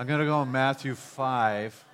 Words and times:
I'm 0.00 0.06
going 0.06 0.20
to 0.20 0.26
go 0.26 0.42
in 0.42 0.52
Matthew 0.52 0.94
5. 0.94 1.84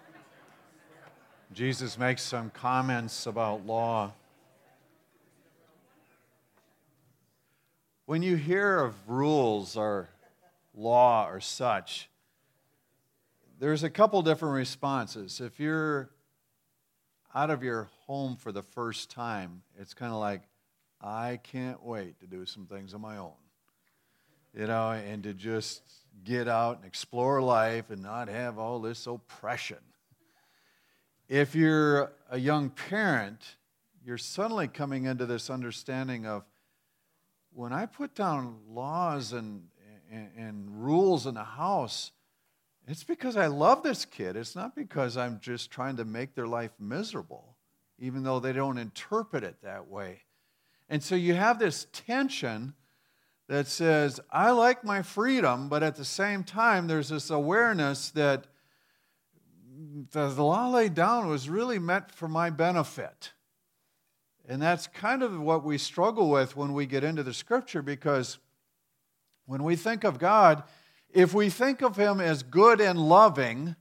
Jesus 1.54 1.97
makes 1.97 2.23
some 2.23 2.50
comments 2.50 3.25
about 3.25 3.65
law. 3.65 4.12
When 8.05 8.23
you 8.23 8.37
hear 8.37 8.80
of 8.80 8.95
rules 9.09 9.75
or 9.75 10.11
law 10.75 11.27
or 11.27 11.41
such, 11.41 12.11
there's 13.59 13.85
a 13.85 13.91
couple 13.91 14.21
different 14.21 14.55
responses. 14.55 15.41
If 15.41 15.59
you're 15.59 16.11
out 17.34 17.48
of 17.48 17.62
your 17.62 17.89
home 18.07 18.36
for 18.36 18.52
the 18.52 18.62
first 18.62 19.11
time, 19.11 19.62
it's 19.80 19.95
kind 19.95 20.12
of 20.12 20.18
like, 20.18 20.43
I 21.00 21.41
can't 21.43 21.82
wait 21.82 22.21
to 22.21 22.27
do 22.27 22.45
some 22.45 22.66
things 22.66 22.93
on 22.93 23.00
my 23.00 23.16
own. 23.16 23.32
You 24.55 24.66
know, 24.66 24.91
and 24.91 25.23
to 25.23 25.32
just 25.32 25.80
get 26.23 26.48
out 26.48 26.77
and 26.77 26.84
explore 26.84 27.42
life 27.42 27.91
and 27.91 28.02
not 28.02 28.28
have 28.28 28.59
all 28.59 28.80
this 28.80 29.06
oppression. 29.06 29.78
If 31.28 31.54
you're 31.54 32.12
a 32.30 32.38
young 32.38 32.70
parent, 32.70 33.56
you're 34.04 34.18
suddenly 34.18 34.68
coming 34.68 35.04
into 35.04 35.27
this 35.27 35.50
understanding 35.50 36.27
of 36.27 36.45
when 37.52 37.73
I 37.73 37.87
put 37.87 38.14
down 38.14 38.56
laws 38.68 39.32
and, 39.32 39.68
and, 40.12 40.30
and 40.37 40.84
rules 40.84 41.27
in 41.27 41.34
the 41.34 41.45
house, 41.45 42.10
it's 42.87 43.04
because 43.04 43.37
I 43.37 43.46
love 43.46 43.82
this 43.82 44.04
kid. 44.04 44.37
It's 44.37 44.54
not 44.54 44.74
because 44.74 45.16
I'm 45.16 45.40
just 45.40 45.70
trying 45.70 45.96
to 45.96 46.04
make 46.04 46.34
their 46.34 46.46
life 46.46 46.73
miserable, 46.78 47.56
even 47.98 48.23
though 48.23 48.40
they 48.40 48.52
don't 48.52 48.76
interpret 48.76 49.45
it 49.45 49.56
that 49.62 49.88
way. 49.88 50.23
And 50.88 51.02
so 51.02 51.15
you 51.15 51.34
have 51.34 51.59
this 51.59 51.87
tension 51.92 52.74
that 53.48 53.66
says, 53.66 54.21
I 54.30 54.51
like 54.53 54.84
my 54.84 55.03
freedom, 55.03 55.69
but 55.69 55.83
at 55.83 55.97
the 55.97 56.05
same 56.05 56.45
time, 56.45 56.87
there's 56.87 57.11
this 57.11 57.30
awareness 57.30 58.10
that 58.10 58.46
the 60.13 60.30
law 60.30 60.68
laid 60.68 60.95
down 60.95 61.29
was 61.29 61.49
really 61.49 61.79
meant 61.79 62.10
for 62.10 62.29
my 62.29 62.51
benefit. 62.51 63.33
And 64.48 64.60
that's 64.60 64.86
kind 64.86 65.22
of 65.22 65.38
what 65.41 65.64
we 65.64 65.78
struggle 65.78 66.30
with 66.30 66.56
when 66.56 66.72
we 66.74 66.86
get 66.86 67.05
into 67.05 67.22
the 67.22 67.34
scripture 67.34 67.83
because 67.83 68.38
when 69.46 69.62
we 69.62 69.77
think 69.77 70.05
of 70.05 70.18
God, 70.18 70.62
if 71.11 71.33
we 71.33 71.48
think 71.48 71.83
of 71.83 71.96
Him 71.96 72.20
as 72.20 72.42
good 72.42 72.80
and 72.80 72.98
loving 72.98 73.77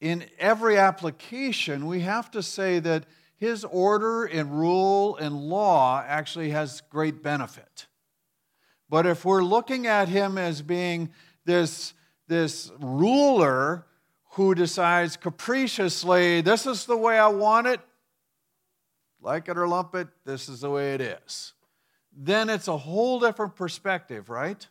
in 0.00 0.24
every 0.38 0.76
application, 0.76 1.86
we 1.86 2.00
have 2.00 2.30
to 2.32 2.42
say 2.42 2.78
that 2.80 3.06
His 3.36 3.64
order 3.64 4.24
and 4.24 4.58
rule 4.58 5.16
and 5.16 5.36
law 5.36 6.02
actually 6.06 6.50
has 6.50 6.82
great 6.90 7.22
benefit. 7.22 7.86
But 8.90 9.06
if 9.06 9.24
we're 9.24 9.44
looking 9.44 9.86
at 9.86 10.08
Him 10.08 10.36
as 10.36 10.60
being 10.60 11.10
this, 11.44 11.94
this 12.26 12.72
ruler 12.80 13.86
who 14.32 14.54
decides 14.54 15.16
capriciously, 15.16 16.40
this 16.40 16.66
is 16.66 16.86
the 16.86 16.96
way 16.96 17.16
I 17.16 17.28
want 17.28 17.68
it, 17.68 17.80
like 19.22 19.48
it 19.48 19.56
or 19.56 19.68
lump 19.68 19.94
it, 19.94 20.08
this 20.24 20.48
is 20.48 20.60
the 20.60 20.70
way 20.70 20.94
it 20.94 21.00
is. 21.00 21.52
Then 22.12 22.50
it's 22.50 22.66
a 22.66 22.76
whole 22.76 23.20
different 23.20 23.54
perspective, 23.54 24.28
right? 24.28 24.66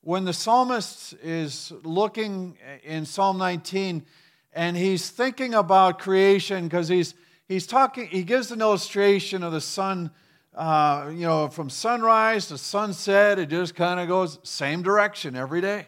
When 0.00 0.24
the 0.24 0.32
psalmist 0.32 1.12
is 1.22 1.72
looking 1.82 2.56
in 2.82 3.04
Psalm 3.04 3.36
19 3.36 4.06
and 4.54 4.76
he's 4.76 5.10
thinking 5.10 5.52
about 5.52 5.98
creation 5.98 6.64
because 6.64 6.88
he's, 6.88 7.14
he's 7.46 7.66
talking, 7.66 8.06
he 8.06 8.22
gives 8.22 8.50
an 8.50 8.62
illustration 8.62 9.42
of 9.42 9.52
the 9.52 9.60
sun, 9.60 10.10
uh, 10.54 11.10
you 11.12 11.26
know, 11.26 11.48
from 11.48 11.70
sunrise 11.70 12.48
to 12.48 12.58
sunset, 12.58 13.38
it 13.38 13.48
just 13.48 13.74
kind 13.74 14.00
of 14.00 14.08
goes 14.08 14.38
same 14.42 14.82
direction 14.82 15.36
every 15.36 15.60
day. 15.60 15.86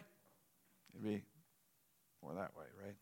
Maybe 1.01 1.23
more 2.21 2.33
that 2.35 2.51
way. 2.57 2.65
Right? 2.83 2.95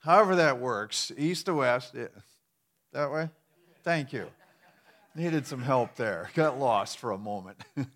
However, 0.00 0.36
that 0.36 0.58
works, 0.58 1.12
east 1.16 1.46
to 1.46 1.54
west. 1.54 1.94
Yeah. 1.96 2.06
That 2.92 3.12
way? 3.12 3.30
Thank 3.84 4.12
you. 4.12 4.26
Needed 5.14 5.46
some 5.46 5.62
help 5.62 5.94
there. 5.96 6.30
Got 6.34 6.58
lost 6.58 6.98
for 6.98 7.12
a 7.12 7.18
moment. 7.18 7.58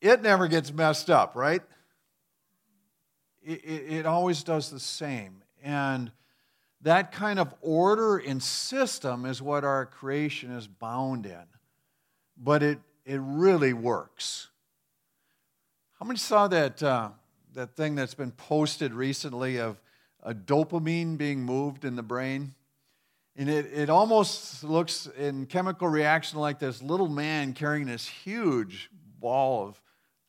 it 0.00 0.22
never 0.22 0.48
gets 0.48 0.72
messed 0.72 1.10
up, 1.10 1.34
right? 1.34 1.62
It, 3.42 3.64
it, 3.64 3.92
it, 3.92 4.06
always 4.06 4.42
does 4.42 4.70
the 4.70 4.80
same. 4.80 5.42
And 5.62 6.12
that 6.82 7.12
kind 7.12 7.38
of 7.38 7.54
order 7.60 8.18
and 8.18 8.42
system 8.42 9.24
is 9.24 9.42
what 9.42 9.64
our 9.64 9.86
creation 9.86 10.50
is 10.52 10.66
bound 10.66 11.26
in. 11.26 11.44
But 12.36 12.62
it, 12.62 12.78
it 13.04 13.20
really 13.22 13.72
works. 13.72 14.48
How 15.98 16.06
many 16.06 16.18
saw 16.18 16.48
that? 16.48 16.82
Uh, 16.82 17.10
that 17.54 17.74
thing 17.76 17.94
that's 17.94 18.14
been 18.14 18.30
posted 18.30 18.92
recently 18.92 19.58
of 19.58 19.80
a 20.22 20.34
dopamine 20.34 21.16
being 21.16 21.42
moved 21.42 21.84
in 21.84 21.96
the 21.96 22.02
brain. 22.02 22.54
And 23.36 23.48
it, 23.48 23.66
it 23.72 23.90
almost 23.90 24.62
looks 24.62 25.08
in 25.18 25.46
chemical 25.46 25.88
reaction 25.88 26.38
like 26.38 26.58
this 26.58 26.82
little 26.82 27.08
man 27.08 27.52
carrying 27.52 27.86
this 27.86 28.06
huge 28.06 28.90
ball 29.18 29.68
of, 29.68 29.82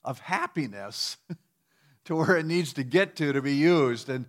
of 0.03 0.19
happiness 0.19 1.17
to 2.05 2.15
where 2.15 2.37
it 2.37 2.45
needs 2.45 2.73
to 2.73 2.83
get 2.83 3.15
to 3.17 3.33
to 3.33 3.41
be 3.41 3.55
used. 3.55 4.09
And 4.09 4.25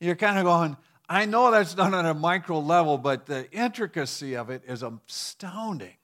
you're 0.00 0.16
kind 0.16 0.38
of 0.38 0.44
going, 0.44 0.76
I 1.08 1.24
know 1.24 1.50
that's 1.50 1.74
done 1.74 1.94
on 1.94 2.04
a 2.04 2.14
micro 2.14 2.58
level, 2.58 2.98
but 2.98 3.26
the 3.26 3.50
intricacy 3.52 4.34
of 4.34 4.50
it 4.50 4.62
is 4.66 4.82
astounding. 4.82 5.94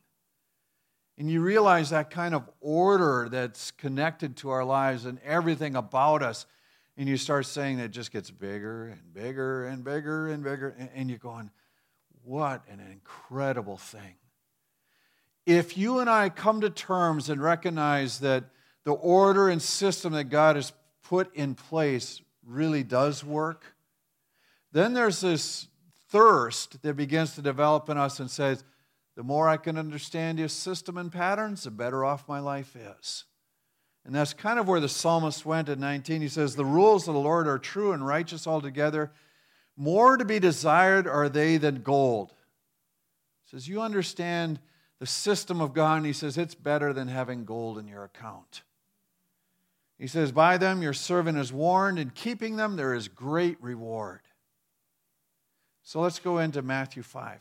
And 1.19 1.31
you 1.31 1.41
realize 1.41 1.91
that 1.91 2.11
kind 2.11 2.35
of 2.35 2.49
order 2.61 3.29
that's 3.31 3.71
connected 3.73 4.37
to 4.39 4.51
our 4.51 4.65
lives 4.65 5.05
and 5.05 5.19
everything 5.25 5.77
about 5.77 6.23
us. 6.23 6.47
And 6.97 7.09
you 7.09 7.17
start 7.17 7.47
saying 7.47 7.79
that 7.79 7.85
it 7.85 7.91
just 7.91 8.13
gets 8.13 8.31
bigger 8.31 8.87
and 8.89 9.13
bigger 9.13 9.67
and 9.67 9.83
bigger 9.85 10.29
and 10.29 10.43
bigger. 10.45 10.75
And 10.95 11.11
you're 11.11 11.19
going, 11.19 11.51
what 12.25 12.63
an 12.69 12.81
incredible 12.81 13.77
thing. 13.77 14.15
If 15.45 15.77
you 15.77 15.99
and 15.99 16.09
I 16.09 16.29
come 16.29 16.61
to 16.61 16.71
terms 16.71 17.29
and 17.29 17.43
recognize 17.43 18.21
that 18.21 18.45
the 18.85 18.93
order 18.93 19.49
and 19.49 19.61
system 19.61 20.13
that 20.13 20.25
God 20.25 20.57
has 20.57 20.73
put 21.03 21.35
in 21.35 21.55
place 21.55 22.21
really 22.47 22.85
does 22.85 23.25
work, 23.25 23.72
then 24.73 24.95
there's 24.95 25.21
this 25.21 25.69
thirst 26.09 26.83
that 26.83 26.95
begins 26.95 27.35
to 27.35 27.43
develop 27.43 27.89
in 27.89 27.97
us 27.97 28.21
and 28.21 28.31
says, 28.31 28.65
the 29.15 29.23
more 29.23 29.49
I 29.49 29.59
can 29.59 29.77
understand 29.77 30.39
his 30.39 30.53
system 30.53 30.97
and 30.97 31.13
patterns, 31.13 31.65
the 31.65 31.71
better 31.71 32.05
off 32.05 32.29
my 32.29 32.39
life 32.39 32.75
is. 32.77 33.25
And 34.05 34.15
that's 34.15 34.33
kind 34.33 34.59
of 34.59 34.67
where 34.67 34.81
the 34.81 34.89
psalmist 34.89 35.45
went 35.45 35.69
in 35.69 35.79
19. 35.79 36.23
He 36.23 36.29
says, 36.29 36.57
The 36.57 36.65
rules 36.65 37.07
of 37.07 37.15
the 37.15 37.21
Lord 37.21 37.47
are 37.47 37.59
true 37.59 37.93
and 37.93 38.05
righteous 38.05 38.47
altogether. 38.47 39.13
More 39.77 40.17
to 40.17 40.25
be 40.25 40.39
desired 40.39 41.07
are 41.07 41.29
they 41.29 41.57
than 41.57 41.83
gold. 41.83 42.33
He 43.45 43.51
says, 43.51 43.69
You 43.69 43.83
understand 43.83 44.61
the 44.99 45.07
system 45.07 45.61
of 45.61 45.75
God, 45.75 45.99
and 45.99 46.07
he 46.07 46.13
says, 46.13 46.39
It's 46.39 46.55
better 46.55 46.93
than 46.93 47.09
having 47.09 47.45
gold 47.45 47.79
in 47.79 47.87
your 47.87 48.05
account. 48.05 48.63
He 49.99 50.09
says, 50.09 50.33
By 50.33 50.57
them 50.57 50.83
your 50.83 50.95
servant 50.95 51.39
is 51.39 51.53
warned, 51.53 51.99
and 51.99 52.15
keeping 52.15 52.57
them 52.57 52.77
there 52.77 52.95
is 52.95 53.09
great 53.09 53.63
reward. 53.63 54.21
So 55.83 56.01
let's 56.01 56.19
go 56.19 56.39
into 56.39 56.63
Matthew 56.63 57.03
5. 57.03 57.41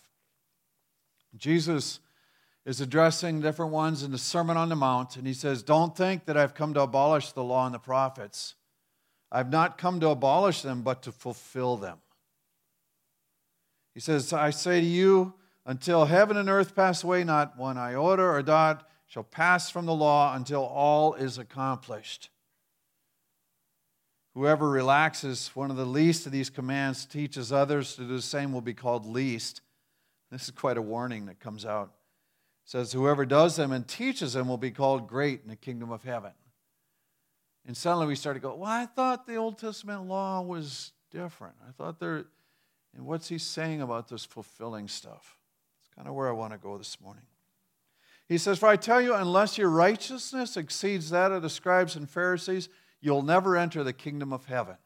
Jesus 1.38 2.00
is 2.66 2.82
addressing 2.82 3.42
different 3.42 3.72
ones 3.72 4.04
in 4.04 4.12
the 4.12 4.18
Sermon 4.18 4.58
on 4.58 4.70
the 4.70 4.76
Mount, 4.76 5.16
and 5.16 5.26
he 5.26 5.34
says, 5.34 5.64
Don't 5.64 5.96
think 5.96 6.26
that 6.26 6.38
I've 6.38 6.54
come 6.54 6.74
to 6.74 6.82
abolish 6.82 7.32
the 7.32 7.44
law 7.44 7.66
and 7.66 7.74
the 7.74 7.80
prophets. 7.80 8.56
I've 9.32 9.50
not 9.50 9.78
come 9.78 10.00
to 10.02 10.10
abolish 10.10 10.62
them, 10.62 10.82
but 10.82 11.02
to 11.04 11.12
fulfill 11.12 11.78
them. 11.78 12.00
He 13.94 14.00
says, 14.00 14.34
I 14.34 14.50
say 14.50 14.82
to 14.82 14.86
you, 14.86 15.34
until 15.66 16.06
heaven 16.06 16.38
and 16.38 16.50
earth 16.50 16.76
pass 16.76 17.04
away, 17.04 17.24
not 17.24 17.58
one 17.58 17.78
iota 17.78 18.24
or 18.24 18.42
dot 18.42 18.88
shall 19.08 19.24
pass 19.24 19.70
from 19.70 19.86
the 19.86 19.94
law 19.94 20.36
until 20.36 20.64
all 20.64 21.14
is 21.14 21.38
accomplished. 21.38 22.30
Whoever 24.34 24.70
relaxes 24.70 25.52
one 25.54 25.72
of 25.72 25.78
the 25.78 25.86
least 25.86 26.26
of 26.26 26.32
these 26.32 26.50
commands, 26.50 27.06
teaches 27.06 27.52
others 27.52 27.96
to 27.96 28.02
do 28.02 28.16
the 28.16 28.22
same, 28.22 28.54
will 28.54 28.62
be 28.62 28.74
called 28.74 29.06
least 29.06 29.62
this 30.32 30.44
is 30.44 30.52
quite 30.52 30.78
a 30.78 30.82
warning 30.82 31.26
that 31.26 31.40
comes 31.40 31.66
out. 31.66 31.92
It 32.66 32.72
says, 32.72 32.94
Whoever 32.94 33.26
does 33.26 33.58
them 33.58 33.72
and 33.72 33.88
teaches 33.88 34.34
them 34.34 34.48
will 34.48 34.58
be 34.58 34.72
called 34.72 35.08
great 35.08 35.42
in 35.44 35.50
the 35.50 35.58
kingdom 35.58 35.92
of 35.92 36.04
heaven. 36.04 36.32
And 37.66 37.76
suddenly 37.76 38.08
we 38.08 38.16
start 38.16 38.38
to 38.38 38.40
go, 38.40 38.56
Well, 38.56 38.72
I 38.72 38.86
thought 38.86 39.28
the 39.28 39.36
Old 39.36 39.60
Testament 39.60 40.08
law 40.08 40.42
was 40.42 40.94
different. 41.12 41.56
I 41.68 41.72
thought 41.72 42.00
there, 42.00 42.26
and 42.96 43.06
what's 43.06 43.28
he 43.28 43.38
saying 43.38 43.82
about 43.82 44.08
this 44.08 44.24
fulfilling 44.24 44.88
stuff? 44.88 45.38
It's 45.82 45.94
kind 45.96 46.08
of 46.08 46.16
where 46.16 46.30
I 46.30 46.32
want 46.32 46.54
to 46.54 46.58
go 46.58 46.78
this 46.78 47.00
morning. 47.02 47.24
He 48.28 48.38
says, 48.38 48.60
For 48.60 48.70
I 48.70 48.78
tell 48.78 49.02
you, 49.02 49.14
unless 49.14 49.58
your 49.58 49.70
righteousness 49.70 50.56
exceeds 50.56 51.10
that 51.10 51.34
of 51.34 51.42
the 51.42 51.50
scribes 51.50 51.98
and 51.98 52.10
Pharisees, 52.10 52.70
you'll 53.02 53.24
never 53.24 53.58
enter 53.58 53.84
the 53.84 53.94
kingdom 53.94 54.32
of 54.32 54.46
heaven 54.46 54.78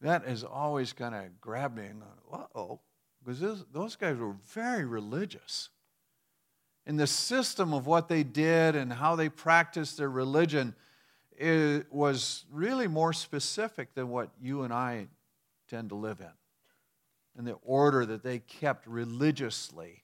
That 0.00 0.24
is 0.26 0.42
always 0.44 0.92
kind 0.92 1.14
of 1.14 1.40
grabbed 1.40 1.76
me 1.76 1.88
uh 2.32 2.44
oh, 2.54 2.80
because 3.24 3.64
those 3.72 3.96
guys 3.96 4.16
were 4.16 4.34
very 4.52 4.84
religious. 4.84 5.70
And 6.84 6.98
the 6.98 7.06
system 7.06 7.72
of 7.72 7.86
what 7.86 8.08
they 8.08 8.24
did 8.24 8.74
and 8.74 8.92
how 8.92 9.14
they 9.14 9.28
practiced 9.28 9.96
their 9.96 10.10
religion 10.10 10.74
was 11.90 12.44
really 12.50 12.88
more 12.88 13.12
specific 13.12 13.94
than 13.94 14.08
what 14.08 14.30
you 14.40 14.62
and 14.62 14.72
I 14.72 15.06
tend 15.70 15.90
to 15.90 15.94
live 15.94 16.20
in. 16.20 16.32
And 17.36 17.46
the 17.46 17.56
order 17.62 18.04
that 18.04 18.24
they 18.24 18.40
kept 18.40 18.86
religiously 18.88 20.02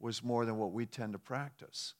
was 0.00 0.24
more 0.24 0.46
than 0.46 0.56
what 0.56 0.72
we 0.72 0.86
tend 0.86 1.12
to 1.12 1.18
practice. 1.18 1.94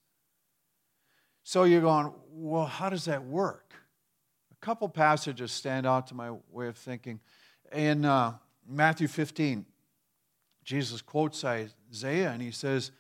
So 1.48 1.62
you're 1.62 1.81
going, 1.81 2.12
well, 2.32 2.66
how 2.66 2.88
does 2.88 3.04
that 3.04 3.25
work? 3.25 3.72
A 4.50 4.66
couple 4.66 4.88
passages 4.88 5.52
stand 5.52 5.87
out 5.87 6.08
to 6.08 6.14
my 6.16 6.32
way 6.50 6.66
of 6.66 6.76
thinking. 6.76 7.20
In 7.70 8.04
uh, 8.04 8.32
Matthew 8.69 9.06
15, 9.06 9.64
Jesus 10.64 11.00
quotes 11.02 11.44
Isaiah 11.44 12.32
and 12.32 12.43
he 12.43 12.50
says, 12.50 12.90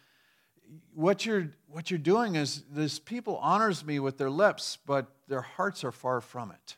what 0.94 1.26
you're, 1.26 1.48
what 1.66 1.90
you're 1.90 1.98
doing 1.98 2.36
is 2.36 2.62
this 2.70 3.00
people 3.00 3.36
honors 3.38 3.84
me 3.84 3.98
with 3.98 4.16
their 4.16 4.30
lips, 4.30 4.78
but 4.86 5.08
their 5.26 5.42
hearts 5.42 5.82
are 5.82 5.90
far 5.90 6.20
from 6.20 6.52
it. 6.52 6.76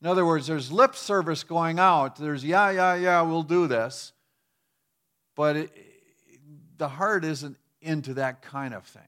In 0.00 0.06
other 0.06 0.24
words, 0.24 0.46
there's 0.46 0.72
lip 0.72 0.96
service 0.96 1.44
going 1.44 1.78
out. 1.78 2.16
There's, 2.16 2.42
yeah, 2.42 2.70
yeah, 2.70 2.94
yeah, 2.94 3.20
we'll 3.20 3.42
do 3.42 3.66
this. 3.66 4.14
But 5.36 5.56
it, 5.56 5.70
the 6.78 6.88
heart 6.88 7.26
isn't 7.26 7.58
into 7.82 8.14
that 8.14 8.40
kind 8.40 8.72
of 8.72 8.86
thing. 8.86 9.02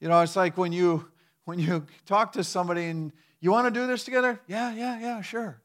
You 0.00 0.08
know, 0.08 0.20
it's 0.20 0.36
like 0.36 0.56
when 0.56 0.72
you 0.72 1.08
when 1.44 1.58
you 1.58 1.86
talk 2.04 2.32
to 2.32 2.44
somebody 2.44 2.86
and 2.86 3.12
you 3.40 3.50
want 3.50 3.72
to 3.72 3.80
do 3.80 3.86
this 3.86 4.04
together? 4.04 4.40
Yeah, 4.46 4.74
yeah, 4.74 4.98
yeah, 4.98 5.20
sure. 5.22 5.60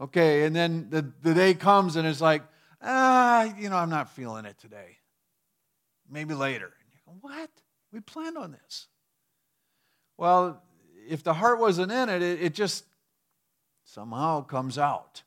Okay, 0.00 0.44
and 0.44 0.56
then 0.56 0.88
the, 0.90 1.12
the 1.22 1.34
day 1.34 1.54
comes 1.54 1.96
and 1.96 2.08
it's 2.08 2.20
like, 2.20 2.42
ah, 2.80 3.54
you 3.58 3.68
know, 3.68 3.76
I'm 3.76 3.90
not 3.90 4.10
feeling 4.10 4.46
it 4.46 4.58
today. 4.58 4.96
Maybe 6.10 6.34
later. 6.34 6.66
And 6.66 6.90
you 6.90 6.98
go, 7.06 7.12
what? 7.20 7.50
We 7.92 8.00
planned 8.00 8.38
on 8.38 8.52
this. 8.52 8.88
Well, 10.16 10.62
if 11.08 11.22
the 11.22 11.34
heart 11.34 11.60
wasn't 11.60 11.92
in 11.92 12.08
it, 12.08 12.22
it, 12.22 12.42
it 12.42 12.54
just 12.54 12.84
somehow 13.84 14.42
comes 14.42 14.78
out. 14.78 15.22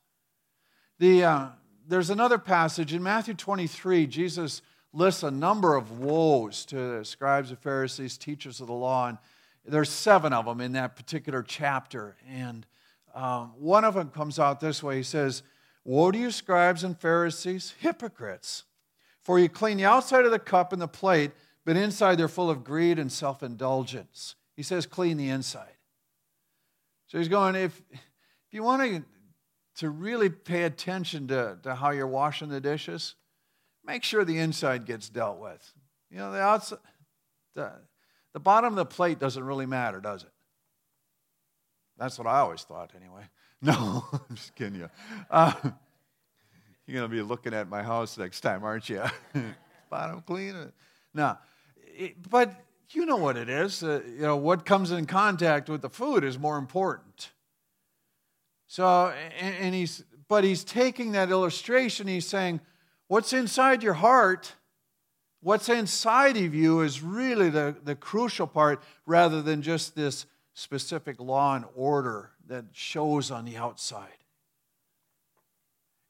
The, 0.97 1.23
uh, 1.23 1.47
there's 1.87 2.09
another 2.09 2.37
passage 2.37 2.93
in 2.93 3.03
Matthew 3.03 3.33
23, 3.33 4.07
Jesus 4.07 4.61
lists 4.95 5.23
a 5.23 5.31
number 5.31 5.75
of 5.75 5.99
woes 5.99 6.65
to 6.65 6.75
the 6.97 7.05
scribes 7.05 7.49
and 7.49 7.59
Pharisees, 7.59 8.17
teachers 8.17 8.61
of 8.61 8.67
the 8.67 8.73
law, 8.73 9.09
and 9.09 9.17
there's 9.65 9.89
seven 9.89 10.31
of 10.31 10.45
them 10.45 10.61
in 10.61 10.71
that 10.73 10.95
particular 10.95 11.43
chapter. 11.43 12.15
And 12.27 12.65
um, 13.13 13.53
one 13.57 13.83
of 13.83 13.95
them 13.95 14.09
comes 14.09 14.39
out 14.39 14.59
this 14.59 14.81
way 14.81 14.97
He 14.97 15.03
says, 15.03 15.43
Woe 15.83 16.11
to 16.11 16.17
you, 16.17 16.31
scribes 16.31 16.83
and 16.83 16.99
Pharisees, 16.99 17.75
hypocrites! 17.79 18.63
For 19.21 19.39
you 19.39 19.49
clean 19.49 19.77
the 19.77 19.85
outside 19.85 20.25
of 20.25 20.31
the 20.31 20.39
cup 20.39 20.71
and 20.71 20.81
the 20.81 20.87
plate, 20.87 21.31
but 21.65 21.75
inside 21.75 22.15
they're 22.15 22.27
full 22.27 22.49
of 22.49 22.63
greed 22.63 22.99
and 22.99 23.11
self 23.11 23.43
indulgence. 23.43 24.35
He 24.55 24.63
says, 24.63 24.85
Clean 24.85 25.17
the 25.17 25.29
inside. 25.29 25.73
So 27.07 27.17
he's 27.17 27.27
going, 27.27 27.55
if, 27.55 27.81
if 27.91 28.01
you 28.51 28.63
want 28.63 28.83
to, 28.83 29.03
to 29.77 29.89
really 29.89 30.29
pay 30.29 30.63
attention 30.63 31.27
to, 31.27 31.57
to 31.63 31.75
how 31.75 31.91
you're 31.91 32.07
washing 32.07 32.49
the 32.49 32.61
dishes, 32.61 33.15
make 33.85 34.03
sure 34.03 34.23
the 34.25 34.37
inside 34.37 34.85
gets 34.85 35.09
dealt 35.09 35.39
with. 35.39 35.73
You 36.09 36.17
know, 36.17 36.31
the 36.31 36.41
outside, 36.41 36.79
the, 37.55 37.71
the 38.33 38.39
bottom 38.39 38.73
of 38.73 38.75
the 38.75 38.85
plate 38.85 39.19
doesn't 39.19 39.43
really 39.43 39.65
matter, 39.65 39.99
does 39.99 40.23
it? 40.23 40.31
That's 41.97 42.17
what 42.17 42.27
I 42.27 42.39
always 42.39 42.63
thought, 42.63 42.91
anyway. 42.95 43.23
No, 43.61 44.05
I'm 44.11 44.35
just 44.35 44.53
kidding 44.53 44.75
you. 44.75 44.89
Uh, 45.31 45.53
you're 46.85 46.99
going 46.99 47.09
to 47.09 47.15
be 47.15 47.23
looking 47.23 47.53
at 47.53 47.67
my 47.67 47.81
house 47.81 48.15
next 48.15 48.41
time, 48.41 48.63
aren't 48.63 48.89
you? 48.89 49.01
bottom 49.89 50.21
clean. 50.21 50.71
No, 51.15 51.37
it, 51.77 52.29
but 52.29 52.53
you 52.91 53.05
know 53.05 53.15
what 53.15 53.37
it 53.37 53.49
is. 53.49 53.81
Uh, 53.81 54.01
you 54.05 54.21
know, 54.21 54.35
what 54.35 54.65
comes 54.65 54.91
in 54.91 55.05
contact 55.07 55.69
with 55.69 55.81
the 55.81 55.89
food 55.89 56.23
is 56.23 56.37
more 56.37 56.57
important. 56.57 57.31
So, 58.67 59.13
and, 59.39 59.55
and 59.55 59.75
he's, 59.75 60.03
but 60.27 60.43
he's 60.43 60.63
taking 60.63 61.13
that 61.13 61.29
illustration, 61.31 62.07
he's 62.07 62.27
saying, 62.27 62.59
what's 63.07 63.33
inside 63.33 63.83
your 63.83 63.93
heart, 63.93 64.53
what's 65.41 65.69
inside 65.69 66.37
of 66.37 66.55
you 66.55 66.81
is 66.81 67.01
really 67.01 67.49
the, 67.49 67.75
the 67.83 67.95
crucial 67.95 68.47
part 68.47 68.81
rather 69.05 69.41
than 69.41 69.61
just 69.61 69.95
this 69.95 70.25
specific 70.53 71.19
law 71.19 71.55
and 71.55 71.65
order 71.75 72.31
that 72.47 72.65
shows 72.71 73.31
on 73.31 73.45
the 73.45 73.57
outside. 73.57 74.09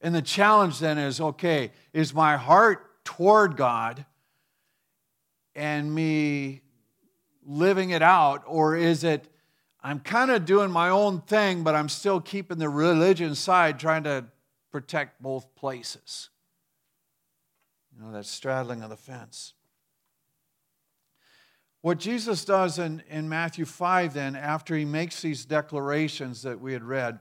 And 0.01 0.13
the 0.13 0.21
challenge 0.21 0.80
then 0.80 0.97
is 0.97 1.19
okay, 1.19 1.71
is 1.94 2.13
my 2.13 2.38
heart 2.38 3.03
toward 3.03 3.57
God 3.57 4.06
and 5.56 5.94
me 5.94 6.62
living 7.45 7.91
it 7.91 8.01
out, 8.01 8.44
or 8.45 8.75
is 8.75 9.03
it 9.03 9.27
I'm 9.81 10.00
kind 10.00 10.31
of 10.31 10.45
doing 10.45 10.71
my 10.71 10.89
own 10.89 11.21
thing, 11.21 11.63
but 11.63 11.75
I'm 11.75 11.89
still 11.89 12.19
keeping 12.19 12.57
the 12.57 12.69
religion 12.69 13.36
side, 13.36 13.80
trying 13.80 14.03
to 14.03 14.25
protect 14.71 15.21
both 15.21 15.53
places? 15.56 16.30
You 17.95 18.06
know, 18.06 18.12
that 18.12 18.25
straddling 18.25 18.81
of 18.81 18.89
the 18.89 18.97
fence. 18.97 19.53
What 21.81 22.00
Jesus 22.00 22.44
does 22.44 22.80
in, 22.80 23.03
in 23.09 23.30
Matthew 23.30 23.63
5, 23.63 24.13
then, 24.13 24.36
after 24.36 24.75
he 24.75 24.86
makes 24.86 25.21
these 25.21 25.45
declarations 25.45 26.42
that 26.42 26.59
we 26.59 26.74
had 26.74 26.83
read, 26.83 27.19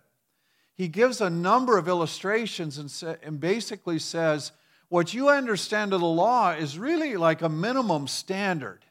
he 0.75 0.89
gives 0.89 1.21
a 1.21 1.31
number 1.31 1.79
of 1.79 1.87
illustrations 1.87 2.79
and, 2.79 2.91
sa- 2.91 3.17
and 3.23 3.39
basically 3.39 3.99
says, 3.99 4.53
What 4.89 5.15
you 5.15 5.29
understand 5.29 5.93
of 5.93 6.01
the 6.01 6.07
law 6.07 6.53
is 6.53 6.79
really 6.79 7.17
like 7.17 7.43
a 7.43 7.49
minimum 7.49 8.09
standard. 8.09 8.85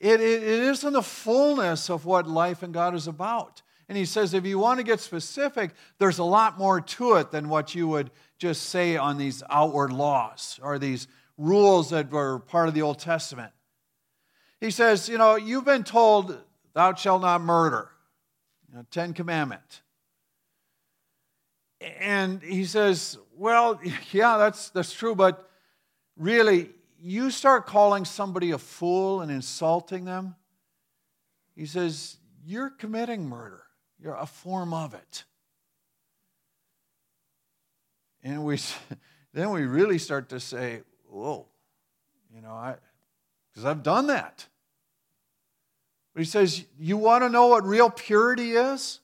It, 0.00 0.20
it, 0.20 0.42
it 0.42 0.60
isn't 0.60 0.92
the 0.92 1.02
fullness 1.02 1.88
of 1.88 2.04
what 2.04 2.26
life 2.26 2.62
in 2.62 2.72
God 2.72 2.94
is 2.94 3.06
about. 3.06 3.62
And 3.88 3.98
he 3.98 4.06
says, 4.06 4.32
if 4.32 4.46
you 4.46 4.58
want 4.58 4.78
to 4.78 4.84
get 4.84 5.00
specific, 5.00 5.72
there's 5.98 6.18
a 6.18 6.24
lot 6.24 6.58
more 6.58 6.80
to 6.80 7.14
it 7.14 7.30
than 7.30 7.48
what 7.48 7.74
you 7.74 7.86
would 7.88 8.10
just 8.38 8.64
say 8.64 8.96
on 8.96 9.18
these 9.18 9.42
outward 9.48 9.92
laws 9.92 10.58
or 10.62 10.78
these 10.78 11.06
rules 11.36 11.90
that 11.90 12.10
were 12.10 12.38
part 12.38 12.68
of 12.68 12.74
the 12.74 12.82
Old 12.82 12.98
Testament. 12.98 13.52
He 14.60 14.70
says, 14.70 15.08
you 15.08 15.18
know, 15.18 15.36
you've 15.36 15.64
been 15.64 15.84
told, 15.84 16.38
thou 16.74 16.94
shalt 16.94 17.22
not 17.22 17.40
murder, 17.40 17.90
you 18.68 18.76
know, 18.76 18.84
Ten 18.90 19.12
Commandment. 19.12 19.82
And 22.00 22.42
he 22.42 22.64
says, 22.64 23.18
well, 23.36 23.80
yeah, 24.12 24.38
that's, 24.38 24.70
that's 24.70 24.92
true, 24.92 25.14
but 25.14 25.48
really, 26.16 26.70
you 27.00 27.30
start 27.30 27.66
calling 27.66 28.04
somebody 28.04 28.52
a 28.52 28.58
fool 28.58 29.20
and 29.20 29.30
insulting 29.30 30.06
them, 30.06 30.36
he 31.54 31.66
says, 31.66 32.16
you're 32.44 32.70
committing 32.70 33.28
murder. 33.28 33.62
You're 33.98 34.16
a 34.16 34.26
form 34.26 34.72
of 34.72 34.94
it. 34.94 35.24
And 38.24 38.44
we, 38.44 38.58
then 39.34 39.50
we 39.50 39.64
really 39.64 39.98
start 39.98 40.30
to 40.30 40.40
say, 40.40 40.80
whoa, 41.08 41.46
you 42.34 42.40
know, 42.40 42.52
I, 42.52 42.74
because 43.52 43.64
I've 43.64 43.84
done 43.84 44.08
that. 44.08 44.46
But 46.14 46.20
he 46.20 46.26
says, 46.26 46.64
you 46.78 46.96
want 46.96 47.22
to 47.22 47.28
know 47.28 47.48
what 47.48 47.64
real 47.64 47.90
purity 47.90 48.52
is? 48.52 49.00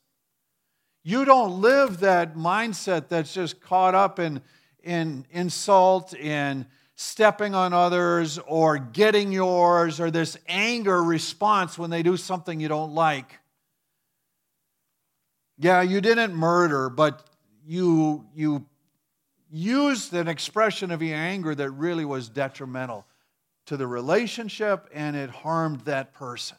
You 1.02 1.24
don't 1.24 1.60
live 1.60 2.00
that 2.00 2.36
mindset 2.36 3.08
that's 3.08 3.32
just 3.32 3.60
caught 3.60 3.94
up 3.94 4.18
in, 4.18 4.40
in 4.82 5.26
insult, 5.30 6.14
in 6.14 6.66
stepping 6.94 7.54
on 7.54 7.72
others 7.72 8.38
or 8.46 8.78
getting 8.78 9.32
yours 9.32 10.00
or 10.00 10.10
this 10.10 10.36
anger 10.46 11.02
response 11.02 11.78
when 11.78 11.90
they 11.90 12.02
do 12.02 12.16
something 12.16 12.60
you 12.60 12.68
don't 12.68 12.92
like. 12.92 13.38
Yeah, 15.58 15.82
you 15.82 16.00
didn't 16.00 16.34
murder, 16.34 16.90
but 16.90 17.26
you, 17.66 18.26
you 18.34 18.66
used 19.50 20.12
an 20.14 20.28
expression 20.28 20.90
of 20.90 21.02
your 21.02 21.16
anger 21.16 21.54
that 21.54 21.70
really 21.70 22.04
was 22.04 22.28
detrimental 22.28 23.06
to 23.66 23.76
the 23.76 23.86
relationship 23.86 24.88
and 24.92 25.16
it 25.16 25.30
harmed 25.30 25.80
that 25.82 26.14
person. 26.14 26.56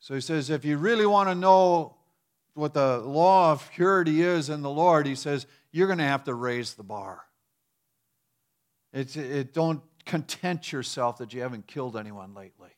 So 0.00 0.14
he 0.14 0.20
says, 0.20 0.50
if 0.50 0.64
you 0.64 0.78
really 0.78 1.06
want 1.06 1.28
to 1.28 1.34
know 1.34 1.96
what 2.54 2.74
the 2.74 2.98
law 2.98 3.52
of 3.52 3.70
purity 3.72 4.22
is 4.22 4.50
in 4.50 4.62
the 4.62 4.70
Lord, 4.70 5.06
he 5.06 5.14
says, 5.14 5.46
you're 5.70 5.86
going 5.86 5.98
to 5.98 6.04
have 6.04 6.24
to 6.24 6.34
raise 6.34 6.74
the 6.74 6.82
bar. 6.82 7.22
It's, 8.92 9.16
it, 9.16 9.54
don't 9.54 9.80
content 10.04 10.72
yourself 10.72 11.18
that 11.18 11.32
you 11.32 11.40
haven't 11.40 11.66
killed 11.66 11.96
anyone 11.96 12.34
lately. 12.34 12.70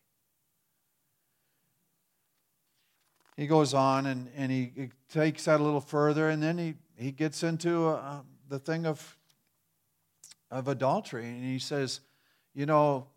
He 3.36 3.46
goes 3.46 3.74
on 3.74 4.06
and, 4.06 4.28
and 4.36 4.52
he, 4.52 4.70
he 4.76 4.90
takes 5.10 5.46
that 5.46 5.60
a 5.60 5.62
little 5.62 5.80
further, 5.80 6.28
and 6.28 6.42
then 6.42 6.56
he, 6.56 6.74
he 6.96 7.10
gets 7.10 7.42
into 7.42 7.88
uh, 7.88 8.20
the 8.48 8.58
thing 8.58 8.86
of, 8.86 9.16
of 10.50 10.68
adultery. 10.68 11.24
And 11.24 11.44
he 11.44 11.58
says, 11.58 12.00
You 12.54 12.66
know, 12.66 13.08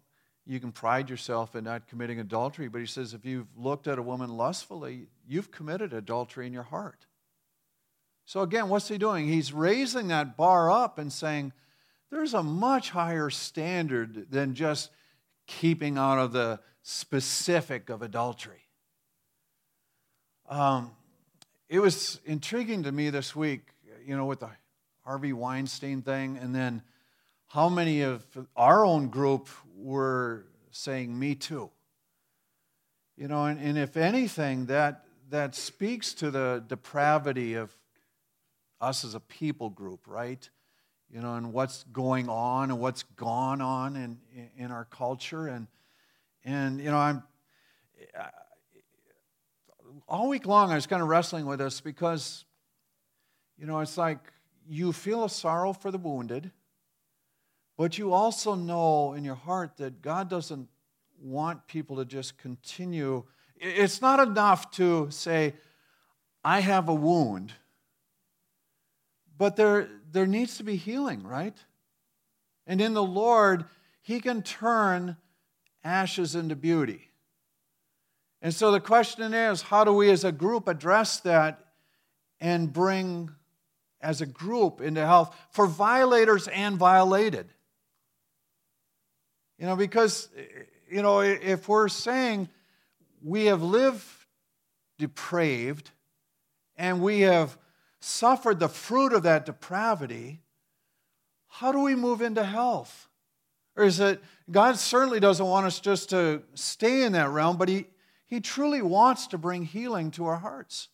you 0.48 0.60
can 0.62 0.72
pride 0.72 1.10
yourself 1.10 1.56
in 1.56 1.66
not 1.66 1.88
committing 1.88 2.20
adultery, 2.20 2.70
but 2.70 2.80
he 2.80 2.88
says, 2.88 3.14
if 3.14 3.26
you've 3.26 3.48
looked 3.58 3.86
at 3.88 4.00
a 4.00 4.02
woman 4.02 4.30
lustfully, 4.30 5.08
you've 5.28 5.52
committed 5.52 5.92
adultery 5.92 6.48
in 6.48 6.54
your 6.54 6.64
heart. 6.64 7.06
So 8.24 8.42
again, 8.42 8.70
what's 8.70 8.88
he 8.88 8.98
doing? 8.98 9.28
He's 9.28 9.52
raising 9.52 10.08
that 10.08 10.38
bar 10.38 10.72
up 10.72 11.00
and 11.00 11.12
saying, 11.12 11.52
there's 12.10 12.34
a 12.34 12.44
much 12.44 12.92
higher 12.92 13.30
standard 13.30 14.32
than 14.32 14.54
just 14.54 14.90
keeping 15.48 15.98
out 15.98 16.18
of 16.18 16.32
the 16.32 16.62
specific 16.82 17.90
of 17.90 18.02
adultery. 18.02 18.68
Um, 20.48 20.92
it 21.70 21.80
was 21.80 22.20
intriguing 22.26 22.84
to 22.84 22.92
me 22.92 23.10
this 23.10 23.36
week, 23.36 23.62
you 24.06 24.16
know, 24.16 24.26
with 24.26 24.40
the 24.40 24.50
Harvey 25.04 25.34
Weinstein 25.34 26.02
thing, 26.02 26.38
and 26.42 26.56
then 26.56 26.82
how 27.48 27.70
many 27.70 28.02
of 28.02 28.26
our 28.56 28.86
own 28.86 29.10
group 29.10 29.50
were 29.76 30.46
saying, 30.72 31.18
Me 31.18 31.36
too. 31.36 31.70
You 33.18 33.28
know, 33.28 33.46
and, 33.46 33.60
and 33.60 33.78
if 33.78 33.98
anything, 33.98 34.68
that, 34.68 35.06
that 35.30 35.56
speaks 35.56 36.14
to 36.16 36.30
the 36.30 36.64
depravity 36.68 37.56
of 37.56 37.76
us 38.80 39.04
as 39.04 39.16
a 39.16 39.20
people 39.20 39.70
group, 39.70 40.02
right? 40.08 40.48
You 41.12 41.22
know, 41.22 41.36
and 41.36 41.52
what's 41.52 41.84
going 41.86 42.30
on 42.30 42.70
and 42.70 42.80
what's 42.80 43.04
gone 43.04 43.60
on 43.60 43.96
in, 43.96 44.20
in 44.56 44.72
our 44.72 44.86
culture. 44.86 45.48
And, 45.48 45.68
and 46.46 46.80
you 46.80 46.92
know, 46.92 46.98
I'm 46.98 47.24
all 50.08 50.30
week 50.30 50.46
long 50.46 50.72
I 50.72 50.76
was 50.76 50.88
kind 50.88 51.02
of 51.02 51.08
wrestling 51.08 51.46
with 51.46 51.60
this 51.60 51.82
because, 51.82 52.46
you 53.58 53.66
know, 53.66 53.80
it's 53.80 53.98
like 53.98 54.20
you 54.68 54.92
feel 54.94 55.24
a 55.24 55.30
sorrow 55.30 55.74
for 55.74 55.92
the 55.92 55.98
wounded, 55.98 56.52
but 57.78 57.98
you 57.98 58.14
also 58.14 58.56
know 58.56 59.14
in 59.14 59.24
your 59.24 59.36
heart 59.36 59.78
that 59.78 60.02
God 60.02 60.30
doesn't 60.30 60.68
want 61.22 61.68
people 61.68 61.98
to 61.98 62.06
just 62.06 62.38
continue. 62.38 63.24
It's 63.56 64.02
not 64.02 64.20
enough 64.20 64.72
to 64.72 65.10
say, 65.10 65.54
I 66.44 66.60
have 66.60 66.90
a 66.90 66.94
wound, 66.94 67.54
but 69.38 69.56
there, 69.56 69.90
there 70.12 70.28
needs 70.28 70.58
to 70.58 70.64
be 70.64 70.76
healing, 70.76 71.24
right? 71.24 71.58
And 72.66 72.82
in 72.82 72.94
the 72.94 73.04
Lord, 73.04 73.66
He 74.02 74.20
can 74.20 74.42
turn 74.42 75.18
ashes 75.84 76.36
into 76.36 76.56
beauty. 76.56 77.07
And 78.48 78.54
so 78.54 78.72
the 78.72 78.80
question 78.80 79.34
is 79.34 79.62
how 79.62 79.84
do 79.84 79.92
we 79.92 80.10
as 80.10 80.24
a 80.24 80.32
group 80.32 80.70
address 80.70 81.20
that 81.20 81.66
and 82.40 82.72
bring 82.72 83.30
as 84.00 84.22
a 84.22 84.26
group 84.26 84.80
into 84.80 85.06
health 85.06 85.36
for 85.52 85.68
violators 85.68 86.48
and 86.48 86.78
violated? 86.78 87.50
You 89.60 89.66
know, 89.66 89.76
because, 89.76 90.30
you 90.90 91.02
know, 91.02 91.20
if 91.20 91.68
we're 91.68 91.90
saying 91.90 92.48
we 93.22 93.48
have 93.48 93.62
lived 93.62 94.06
depraved 94.98 95.92
and 96.78 97.02
we 97.02 97.20
have 97.24 97.58
suffered 98.00 98.60
the 98.60 98.70
fruit 98.70 99.12
of 99.12 99.24
that 99.24 99.46
depravity, 99.46 100.40
how 101.50 101.74
do 101.74 101.82
we 101.82 101.96
move 101.96 102.22
into 102.22 102.46
health? 102.46 103.10
Or 103.76 103.84
is 103.84 104.00
it, 104.00 104.24
God 104.50 104.78
certainly 104.78 105.20
doesn't 105.20 105.46
want 105.46 105.66
us 105.66 105.82
just 105.82 106.12
to 106.12 106.44
stay 106.54 107.04
in 107.04 107.12
that 107.12 107.30
realm, 107.30 107.58
but 107.58 107.68
He, 107.68 107.88
he 108.28 108.42
truly 108.42 108.82
wants 108.82 109.28
to 109.28 109.38
bring 109.38 109.64
healing 109.64 110.12
to 110.12 110.26
our 110.26 110.38
hearts 110.38 110.90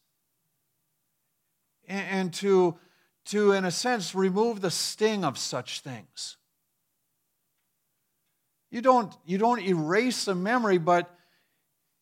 and, 1.88 2.34
to, 2.36 2.78
to, 3.25 3.52
in 3.52 3.66
a 3.66 3.72
sense, 3.72 4.16
remove 4.16 4.62
the 4.62 4.72
sting 4.72 5.25
of 5.25 5.38
such 5.38 5.82
things. 5.82 6.38
You 8.70 8.82
don't, 8.82 9.13
you 9.25 9.38
don't 9.38 9.62
erase 9.62 10.25
the 10.25 10.36
memory, 10.36 10.78
but 10.78 11.13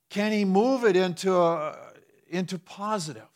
can 0.10 0.32
he 0.32 0.46
move 0.46 0.84
it 0.84 0.96
into, 0.96 1.36
a, 1.36 1.78
into 2.30 2.60
positive? 2.60 3.28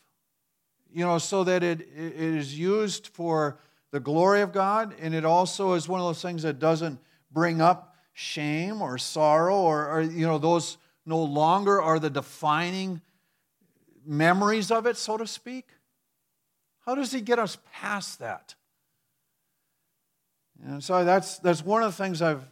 You 0.92 1.04
know, 1.04 1.18
so 1.18 1.44
that 1.44 1.62
it, 1.62 1.80
it 1.80 2.14
is 2.14 2.58
used 2.58 3.08
for 3.08 3.58
the 3.90 4.00
glory 4.00 4.42
of 4.42 4.52
God, 4.52 4.94
and 5.00 5.14
it 5.14 5.24
also 5.24 5.72
is 5.72 5.88
one 5.88 6.00
of 6.00 6.06
those 6.06 6.22
things 6.22 6.42
that 6.42 6.58
doesn't 6.58 7.00
bring 7.30 7.60
up 7.60 7.94
shame 8.12 8.80
or 8.80 8.98
sorrow 8.98 9.56
or, 9.56 9.90
or 9.90 10.00
you 10.02 10.26
know, 10.26 10.38
those 10.38 10.78
no 11.06 11.22
longer 11.22 11.80
are 11.80 11.98
the 12.00 12.10
defining 12.10 13.00
memories 14.04 14.70
of 14.70 14.86
it, 14.86 14.96
so 14.96 15.16
to 15.16 15.26
speak? 15.26 15.66
How 16.84 16.94
does 16.94 17.12
he 17.12 17.20
get 17.20 17.38
us 17.38 17.56
past 17.72 18.18
that? 18.18 18.54
And 20.64 20.82
so 20.82 21.04
that's, 21.04 21.38
that's 21.38 21.64
one 21.64 21.82
of 21.82 21.96
the 21.96 22.02
things 22.02 22.20
I've, 22.22 22.44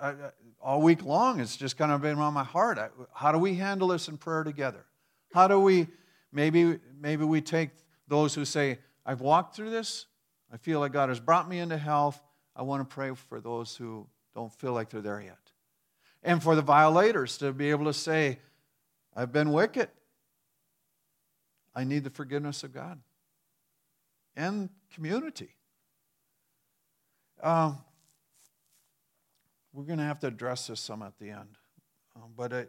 I, 0.00 0.08
I, 0.08 0.14
all 0.60 0.82
week 0.82 1.04
long, 1.04 1.40
it's 1.40 1.56
just 1.56 1.76
kind 1.76 1.92
of 1.92 2.02
been 2.02 2.18
on 2.18 2.34
my 2.34 2.44
heart. 2.44 2.78
I, 2.78 2.88
how 3.14 3.32
do 3.32 3.38
we 3.38 3.54
handle 3.54 3.88
this 3.88 4.08
in 4.08 4.16
prayer 4.16 4.44
together? 4.44 4.84
How 5.32 5.48
do 5.48 5.58
we, 5.60 5.88
maybe, 6.32 6.78
maybe 7.00 7.24
we 7.24 7.40
take 7.40 7.70
those 8.08 8.34
who 8.34 8.44
say, 8.44 8.78
I've 9.04 9.20
walked 9.20 9.56
through 9.56 9.70
this, 9.70 10.06
I 10.52 10.56
feel 10.56 10.80
like 10.80 10.92
God 10.92 11.08
has 11.08 11.18
brought 11.18 11.48
me 11.48 11.58
into 11.58 11.78
health. 11.78 12.22
I 12.54 12.62
want 12.62 12.88
to 12.88 12.94
pray 12.94 13.14
for 13.14 13.40
those 13.40 13.74
who 13.74 14.06
don't 14.34 14.52
feel 14.52 14.72
like 14.72 14.90
they're 14.90 15.00
there 15.00 15.20
yet 15.20 15.41
and 16.22 16.42
for 16.42 16.54
the 16.54 16.62
violators 16.62 17.38
to 17.38 17.52
be 17.52 17.70
able 17.70 17.86
to 17.86 17.94
say, 17.94 18.38
I've 19.14 19.32
been 19.32 19.52
wicked. 19.52 19.88
I 21.74 21.84
need 21.84 22.04
the 22.04 22.10
forgiveness 22.10 22.64
of 22.64 22.72
God 22.72 23.00
and 24.36 24.68
community. 24.94 25.56
Um, 27.42 27.78
we're 29.72 29.84
going 29.84 29.98
to 29.98 30.04
have 30.04 30.20
to 30.20 30.26
address 30.26 30.66
this 30.66 30.80
some 30.80 31.02
at 31.02 31.18
the 31.18 31.30
end. 31.30 31.56
Um, 32.14 32.32
but 32.36 32.52
I, 32.52 32.66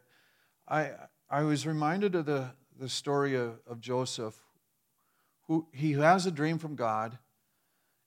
I, 0.67 0.91
I 1.29 1.43
was 1.43 1.67
reminded 1.67 2.15
of 2.15 2.25
the, 2.25 2.49
the 2.79 2.89
story 2.89 3.35
of, 3.35 3.59
of 3.67 3.81
Joseph, 3.81 4.35
who 5.47 5.67
he 5.73 5.93
has 5.93 6.25
a 6.25 6.31
dream 6.31 6.57
from 6.57 6.75
God. 6.75 7.17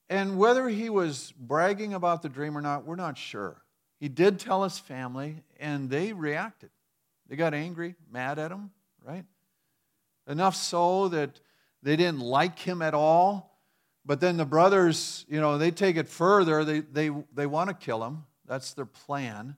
And 0.08 0.38
whether 0.38 0.68
he 0.68 0.88
was 0.88 1.32
bragging 1.38 1.92
about 1.92 2.22
the 2.22 2.28
dream 2.28 2.56
or 2.56 2.62
not, 2.62 2.86
we're 2.86 2.96
not 2.96 3.18
sure. 3.18 3.62
He 3.98 4.08
did 4.08 4.38
tell 4.38 4.62
his 4.64 4.78
family, 4.78 5.42
and 5.58 5.88
they 5.88 6.12
reacted. 6.12 6.70
They 7.28 7.36
got 7.36 7.54
angry, 7.54 7.94
mad 8.10 8.38
at 8.38 8.50
him, 8.50 8.70
right? 9.04 9.24
Enough 10.28 10.54
so 10.54 11.08
that 11.08 11.40
they 11.82 11.96
didn't 11.96 12.20
like 12.20 12.58
him 12.58 12.82
at 12.82 12.94
all. 12.94 13.58
But 14.04 14.20
then 14.20 14.36
the 14.36 14.44
brothers, 14.44 15.26
you 15.28 15.40
know, 15.40 15.58
they 15.58 15.72
take 15.72 15.96
it 15.96 16.08
further. 16.08 16.64
They, 16.64 16.80
they, 16.80 17.10
they 17.34 17.46
want 17.46 17.70
to 17.70 17.74
kill 17.74 18.04
him. 18.04 18.24
That's 18.46 18.72
their 18.74 18.86
plan. 18.86 19.56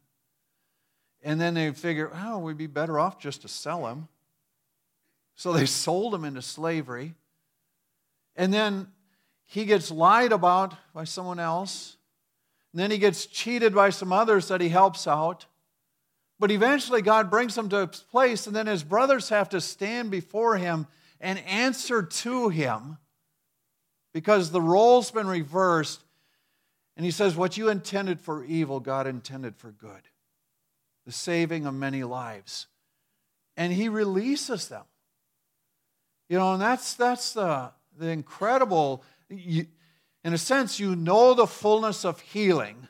And 1.23 1.39
then 1.39 1.53
they 1.53 1.71
figure, 1.73 2.11
oh, 2.15 2.39
we'd 2.39 2.57
be 2.57 2.67
better 2.67 2.99
off 2.99 3.19
just 3.19 3.43
to 3.43 3.49
sell 3.49 3.87
him. 3.89 4.09
So 5.35 5.53
they 5.53 5.67
sold 5.67 6.15
him 6.15 6.25
into 6.25 6.41
slavery. 6.41 7.15
And 8.37 8.55
then 8.55 8.87
he 9.45 9.67
gets 9.67 9.91
lied 9.91 10.33
about 10.33 10.75
by 10.95 11.05
someone 11.05 11.39
else. 11.39 11.98
And 12.79 12.85
then 12.85 12.93
he 12.93 12.99
gets 12.99 13.27
cheated 13.27 13.75
by 13.75 13.91
some 13.91 14.13
others 14.13 14.47
that 14.47 14.61
he 14.61 14.69
helps 14.69 15.09
out. 15.09 15.47
But 16.39 16.53
eventually, 16.53 17.03
God 17.03 17.29
brings 17.29 17.59
him 17.59 17.69
to 17.71 17.79
a 17.79 17.87
place, 17.89 18.47
and 18.47 18.55
then 18.55 18.69
his 18.69 18.85
brothers 18.85 19.31
have 19.31 19.49
to 19.49 19.61
stand 19.61 20.13
before 20.13 20.57
him 20.59 20.87
and 21.21 21.41
answer 21.41 22.05
to 22.05 22.51
him 22.51 22.99
because 24.15 24.53
the 24.53 24.61
role's 24.61 25.11
been 25.11 25.27
reversed. 25.27 26.05
And 26.97 27.05
he 27.05 27.11
says, 27.11 27.35
What 27.35 27.57
you 27.57 27.69
intended 27.69 28.21
for 28.21 28.45
evil, 28.45 28.79
God 28.79 29.09
intended 29.09 29.57
for 29.57 29.73
good 29.73 30.03
the 31.05 31.11
saving 31.11 31.67
of 31.67 31.75
many 31.75 32.05
lives. 32.05 32.69
And 33.57 33.73
he 33.73 33.89
releases 33.89 34.69
them. 34.69 34.85
You 36.29 36.39
know, 36.39 36.53
and 36.53 36.63
that's, 36.63 36.95
that's 36.95 37.33
the, 37.33 37.73
the 37.99 38.11
incredible. 38.11 39.03
In 40.25 40.33
a 40.33 40.39
sense, 40.39 40.81
you 40.81 40.97
know 40.97 41.35
the 41.35 41.47
fullness 41.47 42.05
of 42.05 42.21
healing 42.21 42.89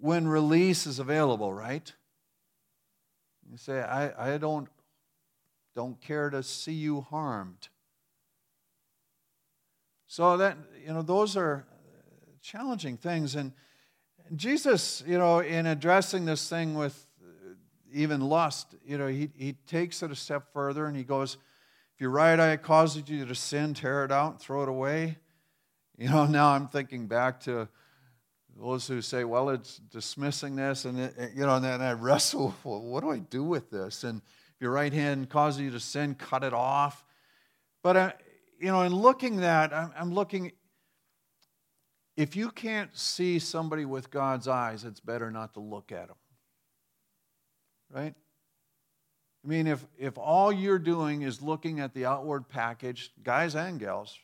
when 0.00 0.28
release 0.28 0.86
is 0.86 0.98
available, 0.98 1.52
right? 1.52 1.92
You 3.50 3.56
say, 3.56 3.80
I, 3.80 4.34
I 4.34 4.38
don't, 4.38 4.68
don't 5.74 6.00
care 6.00 6.30
to 6.30 6.42
see 6.42 6.72
you 6.72 7.00
harmed. 7.00 7.68
So 10.06 10.36
that, 10.36 10.56
you 10.84 10.92
know, 10.92 11.02
those 11.02 11.36
are 11.36 11.66
challenging 12.42 12.96
things. 12.96 13.34
And 13.34 13.52
Jesus, 14.36 15.02
you 15.06 15.18
know, 15.18 15.40
in 15.40 15.66
addressing 15.66 16.24
this 16.24 16.48
thing 16.48 16.74
with 16.74 17.06
uh, 17.22 17.54
even 17.92 18.20
lust, 18.20 18.74
you 18.84 18.98
know, 18.98 19.06
he, 19.06 19.30
he 19.34 19.54
takes 19.66 20.02
it 20.02 20.10
a 20.10 20.16
step 20.16 20.52
further 20.52 20.86
and 20.86 20.96
he 20.96 21.04
goes, 21.04 21.38
if 21.94 22.00
your 22.00 22.10
right 22.10 22.38
eye 22.38 22.56
causes 22.56 23.08
you 23.08 23.24
to 23.24 23.34
sin, 23.34 23.74
tear 23.74 24.04
it 24.04 24.12
out 24.12 24.32
and 24.32 24.40
throw 24.40 24.62
it 24.62 24.68
away. 24.68 25.16
You 25.98 26.08
know, 26.08 26.26
now 26.30 26.50
I'm 26.50 26.68
thinking 26.68 27.06
back 27.06 27.40
to 27.40 27.68
those 28.56 28.86
who 28.86 29.02
say, 29.02 29.24
well, 29.24 29.50
it's 29.50 29.76
dismissing 29.76 30.56
this, 30.56 30.84
and, 30.84 30.98
it, 30.98 31.32
you 31.34 31.44
know, 31.44 31.56
and 31.56 31.64
then 31.64 31.80
I 31.80 31.92
wrestle, 31.92 32.54
well, 32.64 32.80
what 32.80 33.02
do 33.02 33.10
I 33.10 33.18
do 33.18 33.44
with 33.44 33.70
this? 33.70 34.04
And 34.04 34.22
if 34.54 34.62
your 34.62 34.70
right 34.70 34.92
hand 34.92 35.28
causes 35.28 35.60
you 35.60 35.70
to 35.72 35.80
sin, 35.80 36.14
cut 36.14 36.42
it 36.44 36.54
off. 36.54 37.04
But, 37.82 37.96
I, 37.96 38.12
you 38.58 38.68
know, 38.68 38.82
in 38.82 38.94
looking 38.94 39.38
that, 39.38 39.72
I'm, 39.72 39.92
I'm 39.96 40.14
looking, 40.14 40.52
if 42.16 42.34
you 42.34 42.50
can't 42.50 42.96
see 42.96 43.38
somebody 43.38 43.84
with 43.84 44.10
God's 44.10 44.48
eyes, 44.48 44.84
it's 44.84 45.00
better 45.00 45.30
not 45.30 45.54
to 45.54 45.60
look 45.60 45.92
at 45.92 46.08
them. 46.08 46.16
Right? 47.90 48.14
I 49.44 49.48
mean, 49.48 49.68
if, 49.68 49.86
if 49.96 50.18
all 50.18 50.52
you're 50.52 50.80
doing 50.80 51.22
is 51.22 51.40
looking 51.40 51.78
at 51.78 51.94
the 51.94 52.06
outward 52.06 52.48
package, 52.48 53.12
guys 53.22 53.54
and 53.54 53.78
gals, 53.78 54.18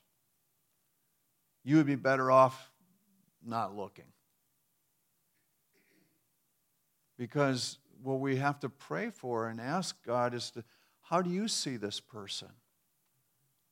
you 1.65 1.77
would 1.77 1.87
be 1.87 1.97
better 1.97 2.31
off 2.31 2.71
not 3.45 3.75
looking. 3.75 4.05
Because 7.17 7.79
what 8.03 8.21
we 8.21 8.37
have 8.37 8.61
to 8.61 8.69
pray 8.69 9.11
for 9.11 9.49
and 9.49 9.61
ask 9.61 9.97
God 10.05 10.35
is 10.35 10.51
to, 10.53 10.65
how 11.03 11.23
do 11.23 11.31
you 11.31 11.49
see 11.49 11.77
this 11.77 12.01
person? 12.01 12.49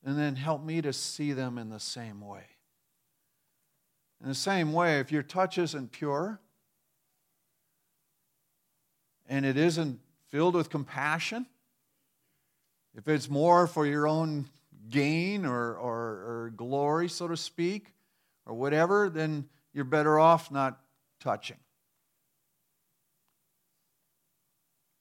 And 0.05 0.19
then 0.19 0.37
help 0.37 0.65
me 0.65 0.81
to 0.83 0.93
see 0.93 1.33
them 1.33 1.59
in 1.59 1.69
the 1.69 1.81
same 1.81 2.21
way. 2.21 2.45
In 4.23 4.29
the 4.29 4.35
same 4.35 4.73
way, 4.73 5.01
if 5.01 5.13
your 5.13 5.23
touch 5.23 5.59
isn't 5.59 5.93
pure 5.93 6.41
and 9.29 9.45
it 9.45 9.57
isn't 9.57 10.01
filled 10.29 10.55
with 10.55 10.71
compassion, 10.71 11.47
if 12.95 13.09
it's 13.09 13.29
more 13.29 13.67
for 13.67 13.87
your 13.87 14.07
own 14.07 14.49
gain 14.93 15.45
or, 15.45 15.75
or, 15.75 15.91
or 15.91 16.53
glory, 16.55 17.09
so 17.09 17.27
to 17.27 17.37
speak, 17.37 17.93
or 18.47 18.55
whatever, 18.55 19.11
then 19.11 19.47
you're 19.73 19.85
better 19.85 20.19
off 20.19 20.53
not 20.53 20.79
touching. 21.19 21.57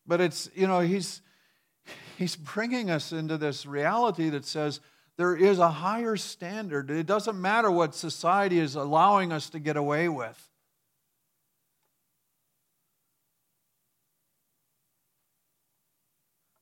But 0.08 0.22
it's, 0.22 0.50
you 0.56 0.66
know, 0.66 0.80
he's, 0.80 1.22
he's 2.18 2.36
bringing 2.36 2.90
us 2.90 3.12
into 3.12 3.38
this 3.38 3.66
reality 3.66 4.30
that 4.30 4.46
says 4.46 4.80
there 5.18 5.36
is 5.36 5.60
a 5.60 5.70
higher 5.70 6.18
standard. 6.18 6.90
It 6.90 7.06
doesn't 7.06 7.40
matter 7.40 7.70
what 7.70 7.94
society 7.94 8.60
is 8.60 8.76
allowing 8.76 9.32
us 9.32 9.50
to 9.52 9.60
get 9.60 9.78
away 9.78 10.10
with. 10.10 10.50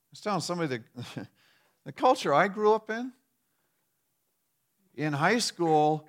I 0.06 0.12
was 0.12 0.20
telling 0.20 0.40
somebody 0.40 0.78
that 0.78 1.28
the 1.84 1.92
culture 1.92 2.34
I 2.34 2.48
grew 2.48 2.74
up 2.74 2.90
in, 2.90 3.12
in 4.94 5.12
high 5.12 5.38
school, 5.38 6.06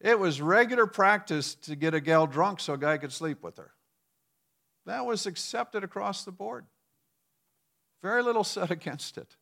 it 0.00 0.18
was 0.18 0.40
regular 0.40 0.86
practice 0.86 1.54
to 1.56 1.76
get 1.76 1.94
a 1.94 2.00
gal 2.00 2.26
drunk 2.26 2.60
so 2.60 2.74
a 2.74 2.78
guy 2.78 2.98
could 2.98 3.12
sleep 3.12 3.42
with 3.42 3.56
her. 3.56 3.72
That 4.86 5.06
was 5.06 5.26
accepted 5.26 5.84
across 5.84 6.24
the 6.24 6.32
board. 6.32 6.66
Very 8.02 8.22
little 8.22 8.44
said 8.44 8.70
against 8.70 9.18
it. 9.18 9.36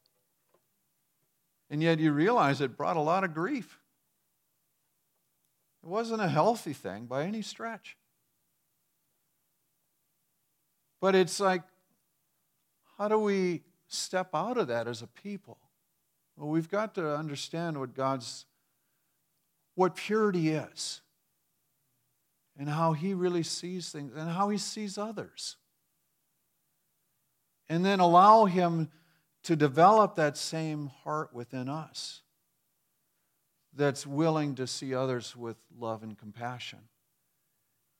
And 1.68 1.82
yet 1.82 1.98
you 1.98 2.12
realize 2.12 2.60
it 2.60 2.76
brought 2.76 2.96
a 2.96 3.00
lot 3.00 3.24
of 3.24 3.34
grief. 3.34 3.78
It 5.82 5.88
wasn't 5.88 6.20
a 6.20 6.28
healthy 6.28 6.72
thing 6.72 7.06
by 7.06 7.24
any 7.24 7.42
stretch. 7.42 7.96
But 11.00 11.16
it's 11.16 11.40
like, 11.40 11.62
how 12.96 13.08
do 13.08 13.18
we 13.18 13.62
step 13.88 14.28
out 14.34 14.56
of 14.56 14.68
that 14.68 14.86
as 14.86 15.02
a 15.02 15.08
people? 15.08 15.58
Well, 16.36 16.48
we've 16.48 16.70
got 16.70 16.94
to 16.94 17.16
understand 17.16 17.80
what 17.80 17.94
God's, 17.94 18.46
what 19.74 19.94
purity 19.94 20.50
is, 20.50 21.00
and 22.58 22.68
how 22.68 22.92
He 22.92 23.14
really 23.14 23.42
sees 23.42 23.90
things, 23.90 24.12
and 24.16 24.30
how 24.30 24.48
He 24.48 24.58
sees 24.58 24.98
others. 24.98 25.56
And 27.68 27.84
then 27.84 28.00
allow 28.00 28.44
Him 28.44 28.90
to 29.44 29.56
develop 29.56 30.16
that 30.16 30.36
same 30.36 30.90
heart 31.04 31.34
within 31.34 31.68
us 31.68 32.22
that's 33.74 34.06
willing 34.06 34.54
to 34.56 34.66
see 34.66 34.94
others 34.94 35.34
with 35.34 35.56
love 35.76 36.02
and 36.02 36.18
compassion 36.18 36.78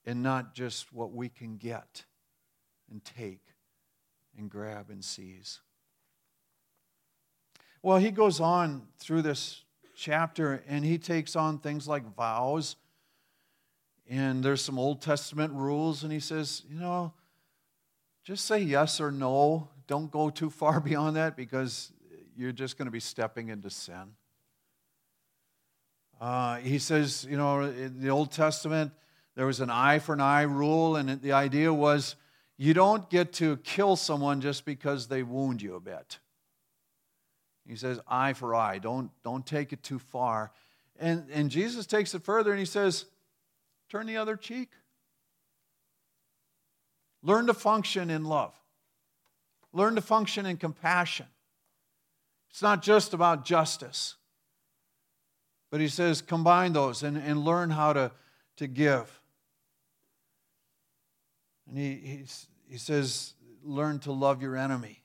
and 0.05 0.23
not 0.23 0.55
just 0.55 0.93
what 0.93 1.13
we 1.13 1.29
can 1.29 1.57
get 1.57 2.05
and 2.91 3.05
take 3.05 3.43
and 4.37 4.51
grab 4.51 4.91
and 4.91 5.05
seize. 5.05 5.61
Well, 7.83 7.99
he 7.99 8.11
goes 8.11 8.41
on 8.41 8.87
through 8.99 9.23
this 9.23 9.65
chapter 9.95 10.63
and 10.69 10.85
he 10.85 10.99
takes 10.99 11.37
on 11.37 11.59
things 11.59 11.87
like 11.87 12.05
vows. 12.15 12.77
And 14.09 14.43
there's 14.43 14.63
some 14.63 14.79
Old 14.79 15.01
Testament 15.01 15.53
rules, 15.55 16.03
and 16.03 16.13
he 16.13 16.21
says, 16.21 16.63
you 16.69 16.79
know, 16.79 17.13
just 18.25 18.45
say 18.45 18.61
yes 18.61 19.01
or 19.01 19.11
no. 19.11 19.69
Don't 19.87 20.11
go 20.11 20.29
too 20.29 20.51
far 20.51 20.81
beyond 20.81 21.17
that 21.17 21.37
because 21.37 21.93
you're 22.37 22.53
just 22.53 22.77
going 22.77 22.87
to 22.87 22.93
be 22.93 23.01
stepping 23.01 23.49
into 23.49 23.71
sin. 23.71 24.15
Uh, 26.21 26.57
he 26.57 26.79
says, 26.79 27.27
you 27.29 27.37
know, 27.37 27.63
in 27.63 28.01
the 28.01 28.11
Old 28.11 28.31
Testament, 28.31 28.93
there 29.35 29.47
was 29.47 29.61
an 29.61 29.71
eye 29.71 29.99
for 29.99 30.13
an 30.13 30.21
eye 30.21 30.43
rule, 30.43 30.97
and 30.97 31.21
the 31.21 31.33
idea 31.33 31.73
was 31.73 32.17
you 32.57 32.75
don't 32.75 33.09
get 33.11 33.33
to 33.35 33.57
kill 33.59 33.97
someone 33.97 34.41
just 34.41 34.65
because 34.65 35.09
they 35.09 35.23
wound 35.23 35.63
you 35.63 35.75
a 35.75 35.81
bit. 35.81 36.19
He 37.73 37.79
says, 37.79 37.99
eye 38.07 38.35
for 38.35 38.55
eye. 38.55 38.79
Don't, 38.79 39.11
don't 39.25 39.47
take 39.47 39.73
it 39.73 39.83
too 39.83 39.99
far. 39.99 40.53
And, 41.01 41.25
and 41.33 41.51
Jesus 41.51 41.87
takes 41.87 42.15
it 42.15 42.23
further 42.23 42.51
and 42.51 42.59
he 42.61 42.67
says, 42.67 43.07
turn 43.89 44.07
the 44.07 44.19
other 44.19 44.37
cheek. 44.37 44.69
Learn 47.23 47.47
to 47.47 47.55
function 47.55 48.11
in 48.11 48.25
love. 48.27 48.53
Learn 49.73 49.95
to 49.95 50.03
function 50.03 50.45
in 50.45 50.59
compassion. 50.59 51.25
It's 52.51 52.61
not 52.61 52.83
just 52.83 53.15
about 53.15 53.47
justice. 53.47 54.17
But 55.71 55.81
he 55.81 55.89
says, 55.89 56.21
combine 56.21 56.75
those 56.75 57.03
and, 57.03 57.17
and 57.17 57.43
learn 57.43 57.71
how 57.71 57.95
to, 57.95 58.13
to 58.59 58.67
give. 58.67 59.19
And 61.67 61.79
he, 61.79 61.95
he, 61.95 62.25
he 62.69 62.77
says, 62.77 63.33
learn 63.65 63.99
to 64.01 64.13
love 64.13 64.43
your 64.43 64.59
enemy. 64.59 65.02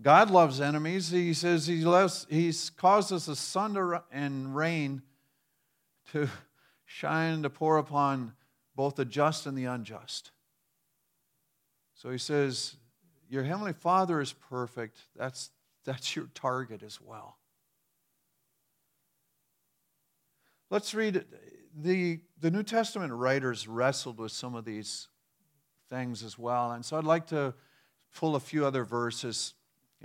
God 0.00 0.30
loves 0.30 0.60
enemies. 0.60 1.10
He 1.10 1.34
says 1.34 1.66
he 1.66 1.84
loves, 1.84 2.26
He's 2.28 2.70
caused 2.70 3.12
us 3.12 3.26
the 3.26 3.36
sun 3.36 4.00
and 4.10 4.54
rain 4.54 5.02
to 6.12 6.28
shine, 6.84 7.42
to 7.42 7.50
pour 7.50 7.78
upon 7.78 8.32
both 8.74 8.96
the 8.96 9.04
just 9.04 9.46
and 9.46 9.56
the 9.56 9.64
unjust. 9.64 10.32
So 11.94 12.10
he 12.10 12.18
says, 12.18 12.76
Your 13.28 13.44
heavenly 13.44 13.72
Father 13.72 14.20
is 14.20 14.32
perfect. 14.32 14.98
That's, 15.16 15.50
that's 15.84 16.16
your 16.16 16.26
target 16.34 16.82
as 16.82 17.00
well. 17.00 17.38
Let's 20.70 20.92
read 20.92 21.24
the, 21.76 22.20
the 22.40 22.50
New 22.50 22.64
Testament 22.64 23.12
writers 23.12 23.68
wrestled 23.68 24.18
with 24.18 24.32
some 24.32 24.56
of 24.56 24.64
these 24.64 25.08
things 25.88 26.24
as 26.24 26.36
well. 26.36 26.72
And 26.72 26.84
so 26.84 26.98
I'd 26.98 27.04
like 27.04 27.28
to 27.28 27.54
pull 28.16 28.34
a 28.34 28.40
few 28.40 28.66
other 28.66 28.84
verses 28.84 29.54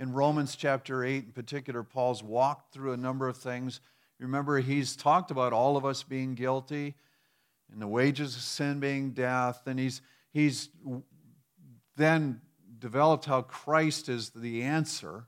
in 0.00 0.14
Romans 0.14 0.56
chapter 0.56 1.04
8 1.04 1.26
in 1.26 1.32
particular, 1.32 1.82
Paul's 1.82 2.22
walked 2.22 2.72
through 2.72 2.94
a 2.94 2.96
number 2.96 3.28
of 3.28 3.36
things. 3.36 3.80
Remember, 4.18 4.58
he's 4.58 4.96
talked 4.96 5.30
about 5.30 5.52
all 5.52 5.76
of 5.76 5.84
us 5.84 6.02
being 6.02 6.34
guilty 6.34 6.94
and 7.70 7.82
the 7.82 7.86
wages 7.86 8.34
of 8.34 8.40
sin 8.40 8.80
being 8.80 9.10
death. 9.10 9.60
And 9.66 9.78
he's, 9.78 10.00
he's 10.32 10.70
then 11.96 12.40
developed 12.78 13.26
how 13.26 13.42
Christ 13.42 14.08
is 14.08 14.30
the 14.30 14.62
answer. 14.62 15.26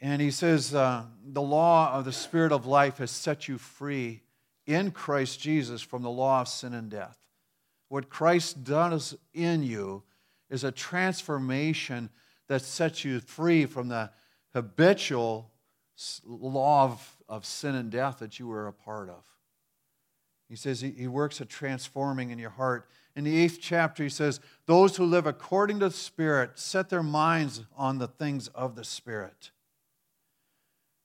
And 0.00 0.22
he 0.22 0.30
says, 0.30 0.74
uh, 0.74 1.04
The 1.26 1.42
law 1.42 1.92
of 1.92 2.06
the 2.06 2.12
Spirit 2.12 2.52
of 2.52 2.64
life 2.64 2.98
has 2.98 3.10
set 3.10 3.48
you 3.48 3.58
free 3.58 4.22
in 4.66 4.92
Christ 4.92 5.38
Jesus 5.40 5.82
from 5.82 6.02
the 6.02 6.10
law 6.10 6.40
of 6.40 6.48
sin 6.48 6.72
and 6.72 6.90
death. 6.90 7.18
What 7.88 8.08
Christ 8.08 8.64
does 8.64 9.14
in 9.34 9.62
you 9.62 10.04
is 10.48 10.64
a 10.64 10.72
transformation 10.72 12.08
that 12.48 12.62
sets 12.62 13.04
you 13.04 13.20
free 13.20 13.66
from 13.66 13.88
the 13.88 14.10
habitual 14.52 15.50
law 16.24 16.84
of, 16.84 17.16
of 17.28 17.44
sin 17.44 17.74
and 17.74 17.90
death 17.90 18.18
that 18.18 18.38
you 18.38 18.46
were 18.46 18.66
a 18.66 18.72
part 18.72 19.08
of. 19.08 19.24
He 20.48 20.56
says 20.56 20.80
he, 20.80 20.90
he 20.90 21.08
works 21.08 21.40
a 21.40 21.44
transforming 21.44 22.30
in 22.30 22.38
your 22.38 22.50
heart. 22.50 22.88
In 23.16 23.24
the 23.24 23.36
eighth 23.36 23.58
chapter, 23.60 24.02
he 24.02 24.08
says, 24.08 24.40
Those 24.66 24.96
who 24.96 25.04
live 25.04 25.26
according 25.26 25.80
to 25.80 25.88
the 25.88 25.94
Spirit 25.94 26.58
set 26.58 26.90
their 26.90 27.02
minds 27.02 27.62
on 27.76 27.98
the 27.98 28.08
things 28.08 28.48
of 28.48 28.76
the 28.76 28.84
Spirit. 28.84 29.50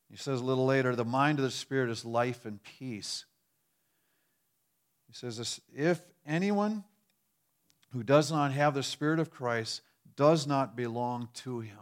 He 0.10 0.18
says 0.18 0.42
a 0.42 0.44
little 0.44 0.66
later, 0.66 0.96
the 0.96 1.06
mind 1.06 1.40
of 1.40 1.46
the 1.46 1.52
Spirit 1.52 1.90
is 1.90 2.04
life 2.04 2.46
and 2.46 2.62
peace. 2.64 3.26
He 5.08 5.14
says, 5.14 5.62
If 5.76 6.02
anyone 6.26 6.84
who 7.92 8.04
does 8.04 8.32
not 8.32 8.52
have 8.52 8.74
the 8.74 8.84
Spirit 8.84 9.20
of 9.20 9.32
Christ 9.32 9.82
does 10.20 10.46
not 10.46 10.76
belong 10.76 11.30
to 11.34 11.62
him. 11.62 11.78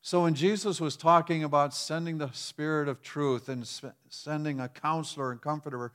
So 0.00 0.22
when 0.22 0.32
Jesus 0.32 0.80
was 0.80 0.96
talking 0.96 1.44
about 1.44 1.74
sending 1.74 2.16
the 2.16 2.30
Spirit 2.32 2.88
of 2.88 3.02
truth 3.02 3.50
and 3.50 3.68
sending 4.08 4.58
a 4.58 4.70
counselor 4.70 5.30
and 5.30 5.38
comforter, 5.38 5.92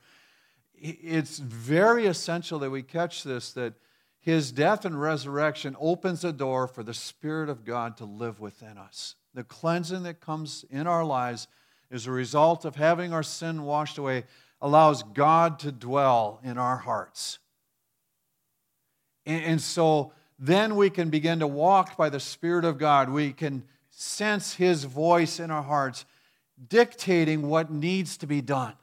it's 0.72 1.40
very 1.40 2.06
essential 2.06 2.60
that 2.60 2.70
we 2.70 2.84
catch 2.84 3.24
this 3.24 3.50
that 3.54 3.74
his 4.20 4.52
death 4.52 4.84
and 4.84 5.00
resurrection 5.00 5.74
opens 5.80 6.20
the 6.20 6.32
door 6.32 6.68
for 6.68 6.84
the 6.84 6.94
Spirit 6.94 7.48
of 7.48 7.64
God 7.64 7.96
to 7.96 8.04
live 8.04 8.38
within 8.38 8.78
us. 8.78 9.16
The 9.34 9.42
cleansing 9.42 10.04
that 10.04 10.20
comes 10.20 10.64
in 10.70 10.86
our 10.86 11.04
lives 11.04 11.48
is 11.90 12.06
a 12.06 12.12
result 12.12 12.64
of 12.64 12.76
having 12.76 13.12
our 13.12 13.24
sin 13.24 13.64
washed 13.64 13.98
away, 13.98 14.26
allows 14.60 15.02
God 15.02 15.58
to 15.58 15.72
dwell 15.72 16.38
in 16.44 16.56
our 16.56 16.76
hearts. 16.76 17.40
And, 19.26 19.60
so 19.60 20.12
then 20.38 20.76
we 20.76 20.90
can 20.90 21.10
begin 21.10 21.38
to 21.40 21.46
walk 21.46 21.96
by 21.96 22.08
the 22.08 22.20
Spirit 22.20 22.64
of 22.64 22.78
God. 22.78 23.08
We 23.08 23.32
can 23.32 23.64
sense 23.90 24.54
His 24.54 24.84
voice 24.84 25.40
in 25.40 25.50
our 25.50 25.62
hearts, 25.62 26.04
dictating 26.68 27.48
what 27.48 27.70
needs 27.70 28.16
to 28.18 28.26
be 28.26 28.40
done. 28.40 28.74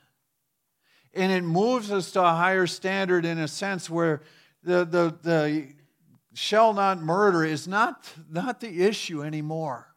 And 1.13 1.31
it 1.31 1.43
moves 1.43 1.91
us 1.91 2.11
to 2.11 2.21
a 2.21 2.31
higher 2.31 2.65
standard 2.65 3.23
in 3.23 3.37
a 3.37 3.47
sense 3.47 3.89
where 3.89 4.21
the, 4.63 4.83
the, 4.85 5.15
the 5.21 5.67
shall 6.33 6.73
not 6.73 6.99
murder 6.99 7.43
is 7.43 7.67
not, 7.67 8.11
not 8.29 8.59
the 8.59 8.83
issue 8.83 9.21
anymore. 9.21 9.93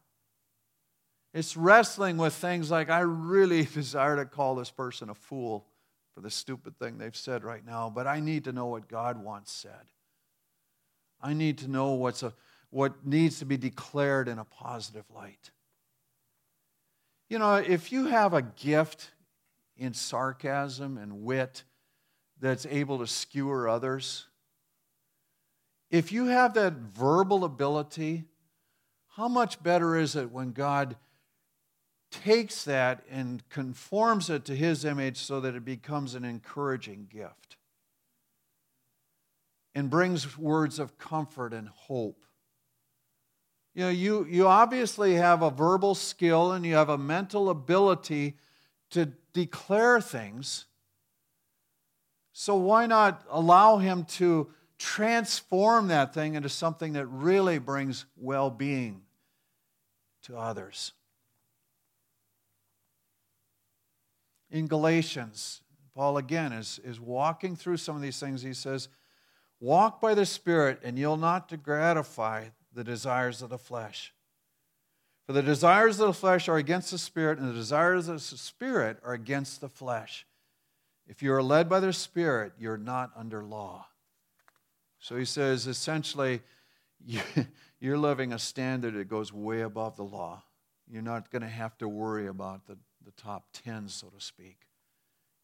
It's 1.33 1.57
wrestling 1.57 2.17
with 2.17 2.33
things 2.33 2.69
like, 2.69 2.89
I 2.89 2.99
really 2.99 3.63
desire 3.73 4.15
to 4.17 4.25
call 4.25 4.55
this 4.55 4.71
person 4.71 5.09
a 5.09 5.15
fool 5.15 5.65
for 6.13 6.21
the 6.21 6.31
stupid 6.31 6.77
thing 6.79 6.97
they've 6.97 7.15
said 7.15 7.43
right 7.43 7.65
now, 7.65 7.91
but 7.93 8.07
I 8.07 8.19
need 8.19 8.43
to 8.45 8.51
know 8.51 8.67
what 8.67 8.87
God 8.87 9.23
once 9.23 9.51
said. 9.51 9.91
I 11.21 11.33
need 11.33 11.59
to 11.59 11.67
know 11.67 11.91
what's 11.91 12.23
a, 12.23 12.33
what 12.69 13.05
needs 13.05 13.39
to 13.39 13.45
be 13.45 13.57
declared 13.57 14.27
in 14.27 14.39
a 14.39 14.45
positive 14.45 15.05
light. 15.13 15.51
You 17.29 17.39
know, 17.39 17.55
if 17.55 17.91
you 17.91 18.05
have 18.05 18.33
a 18.33 18.41
gift 18.41 19.11
in 19.75 19.93
sarcasm 19.93 20.97
and 20.97 21.23
wit 21.23 21.63
that's 22.39 22.65
able 22.65 22.99
to 22.99 23.07
skewer 23.07 23.67
others, 23.67 24.27
if 25.89 26.11
you 26.11 26.25
have 26.25 26.53
that 26.53 26.73
verbal 26.73 27.43
ability, 27.43 28.25
how 29.09 29.27
much 29.27 29.61
better 29.61 29.95
is 29.95 30.15
it 30.15 30.31
when 30.31 30.51
God 30.51 30.95
takes 32.11 32.63
that 32.63 33.03
and 33.09 33.47
conforms 33.49 34.29
it 34.29 34.45
to 34.45 34.55
his 34.55 34.85
image 34.85 35.17
so 35.17 35.41
that 35.41 35.55
it 35.55 35.65
becomes 35.65 36.15
an 36.15 36.23
encouraging 36.23 37.07
gift 37.11 37.56
and 39.77 39.91
brings 39.91 40.37
words 40.37 40.79
of 40.79 40.97
comfort 40.97 41.53
and 41.53 41.69
hope. 41.69 42.25
You 43.75 43.83
know, 43.83 43.89
you, 43.89 44.25
you 44.25 44.47
obviously 44.47 45.13
have 45.13 45.43
a 45.43 45.51
verbal 45.51 45.93
skill 45.93 46.51
and 46.51 46.65
you 46.65 46.73
have 46.73 46.89
a 46.89 46.97
mental 46.97 47.49
ability 47.51 48.37
to 48.89 49.11
declare 49.33 50.01
things. 50.01 50.65
So 52.33 52.55
why 52.55 52.87
not 52.87 53.23
allow 53.29 53.77
him 53.77 54.05
to 54.05 54.49
transform 54.79 55.89
that 55.89 56.11
thing 56.11 56.33
into 56.33 56.49
something 56.49 56.93
that 56.93 57.05
really 57.05 57.59
brings 57.59 58.05
well 58.15 58.49
being 58.49 59.01
to 60.23 60.37
others? 60.37 60.93
in 64.49 64.65
Galatians, 64.65 65.61
Paul 65.93 66.17
again 66.17 66.53
is, 66.53 66.79
is 66.85 67.01
walking 67.01 67.55
through 67.57 67.77
some 67.77 67.97
of 67.97 68.01
these 68.01 68.17
things. 68.17 68.41
He 68.41 68.53
says, 68.53 68.87
Walk 69.59 69.99
by 70.01 70.13
the 70.13 70.25
Spirit, 70.25 70.79
and 70.83 70.97
you'll 70.97 71.17
not 71.17 71.51
gratify 71.63 72.45
the 72.73 72.83
desires 72.83 73.41
of 73.41 73.49
the 73.49 73.57
flesh. 73.57 74.13
For 75.25 75.33
the 75.33 75.41
desires 75.41 75.99
of 75.99 76.07
the 76.07 76.13
flesh 76.13 76.47
are 76.47 76.57
against 76.57 76.91
the 76.91 76.97
Spirit, 76.97 77.39
and 77.39 77.49
the 77.49 77.53
desires 77.53 78.07
of 78.07 78.15
the 78.15 78.37
Spirit 78.37 78.97
are 79.03 79.13
against 79.13 79.61
the 79.61 79.69
flesh. 79.69 80.25
If 81.07 81.23
you 81.23 81.33
are 81.33 81.43
led 81.43 81.69
by 81.69 81.79
the 81.79 81.93
Spirit, 81.93 82.53
you're 82.59 82.77
not 82.77 83.11
under 83.15 83.43
law. 83.43 83.87
So 84.99 85.15
he 85.15 85.25
says 85.25 85.67
essentially, 85.67 86.41
you're 87.79 87.97
living 87.97 88.33
a 88.33 88.39
standard 88.39 88.93
that 88.95 89.07
goes 89.07 89.33
way 89.33 89.61
above 89.61 89.95
the 89.95 90.03
law. 90.03 90.43
You're 90.89 91.01
not 91.01 91.31
going 91.31 91.41
to 91.41 91.47
have 91.47 91.77
to 91.79 91.87
worry 91.87 92.27
about 92.27 92.67
the 92.67 92.77
the 93.07 93.21
top 93.21 93.47
10, 93.53 93.87
so 93.87 94.07
to 94.07 94.19
speak. 94.19 94.67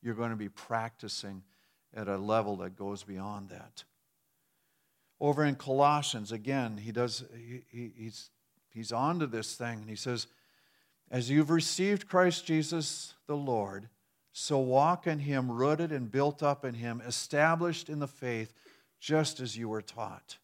You're 0.02 0.16
going 0.16 0.32
to 0.32 0.36
be 0.36 0.50
practicing 0.50 1.44
at 1.96 2.10
a 2.10 2.18
level 2.18 2.58
that 2.58 2.76
goes 2.76 3.04
beyond 3.04 3.50
that. 3.50 3.86
Over 5.24 5.46
in 5.46 5.56
Colossians, 5.56 6.34
again, 6.34 6.76
he 6.76 6.92
does, 6.92 7.24
he, 7.72 7.94
he's, 7.96 8.30
he's 8.74 8.92
on 8.92 9.20
to 9.20 9.26
this 9.26 9.56
thing, 9.56 9.80
and 9.80 9.90
he 9.90 9.96
says, 9.96 10.28
As 11.10 11.30
you've 11.30 11.50
received 11.50 12.10
Christ 12.10 12.46
Jesus 12.46 13.14
the 13.26 13.38
Lord, 13.38 13.88
so 14.34 14.60
walk 14.60 15.08
in 15.08 15.20
him, 15.20 15.50
rooted 15.50 15.94
and 15.94 16.12
built 16.12 16.44
up 16.44 16.66
in 16.66 16.74
him, 16.74 17.02
established 17.08 17.88
in 17.88 18.00
the 18.00 18.08
faith, 18.08 18.54
just 19.00 19.40
as 19.40 19.58
you 19.58 19.70
were 19.70 19.82
taught. 19.82 20.40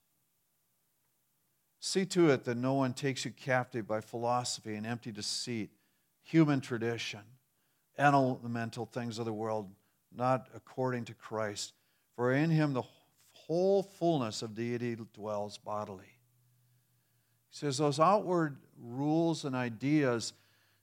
See 1.81 2.05
to 2.05 2.29
it 2.29 2.45
that 2.45 2.55
no 2.55 2.75
one 2.75 2.93
takes 2.93 3.25
you 3.25 3.31
captive 3.31 3.85
by 3.85 3.99
philosophy 3.99 4.75
and 4.75 4.87
empty 4.87 5.11
deceit 5.11 5.71
human 6.21 6.61
tradition, 6.61 7.19
and 7.97 8.15
elemental 8.15 8.85
things 8.85 9.19
of 9.19 9.25
the 9.25 9.33
world, 9.33 9.69
not 10.15 10.47
according 10.55 11.03
to 11.03 11.13
Christ. 11.13 11.73
For 12.15 12.31
in 12.31 12.49
him 12.49 12.71
the 12.71 12.83
whole 13.49 13.81
fullness 13.81 14.43
of 14.43 14.53
deity 14.53 14.95
dwells 15.11 15.57
bodily. 15.57 16.05
He 17.49 17.57
says 17.57 17.79
those 17.79 17.99
outward 17.99 18.57
rules 18.79 19.43
and 19.43 19.55
ideas, 19.55 20.33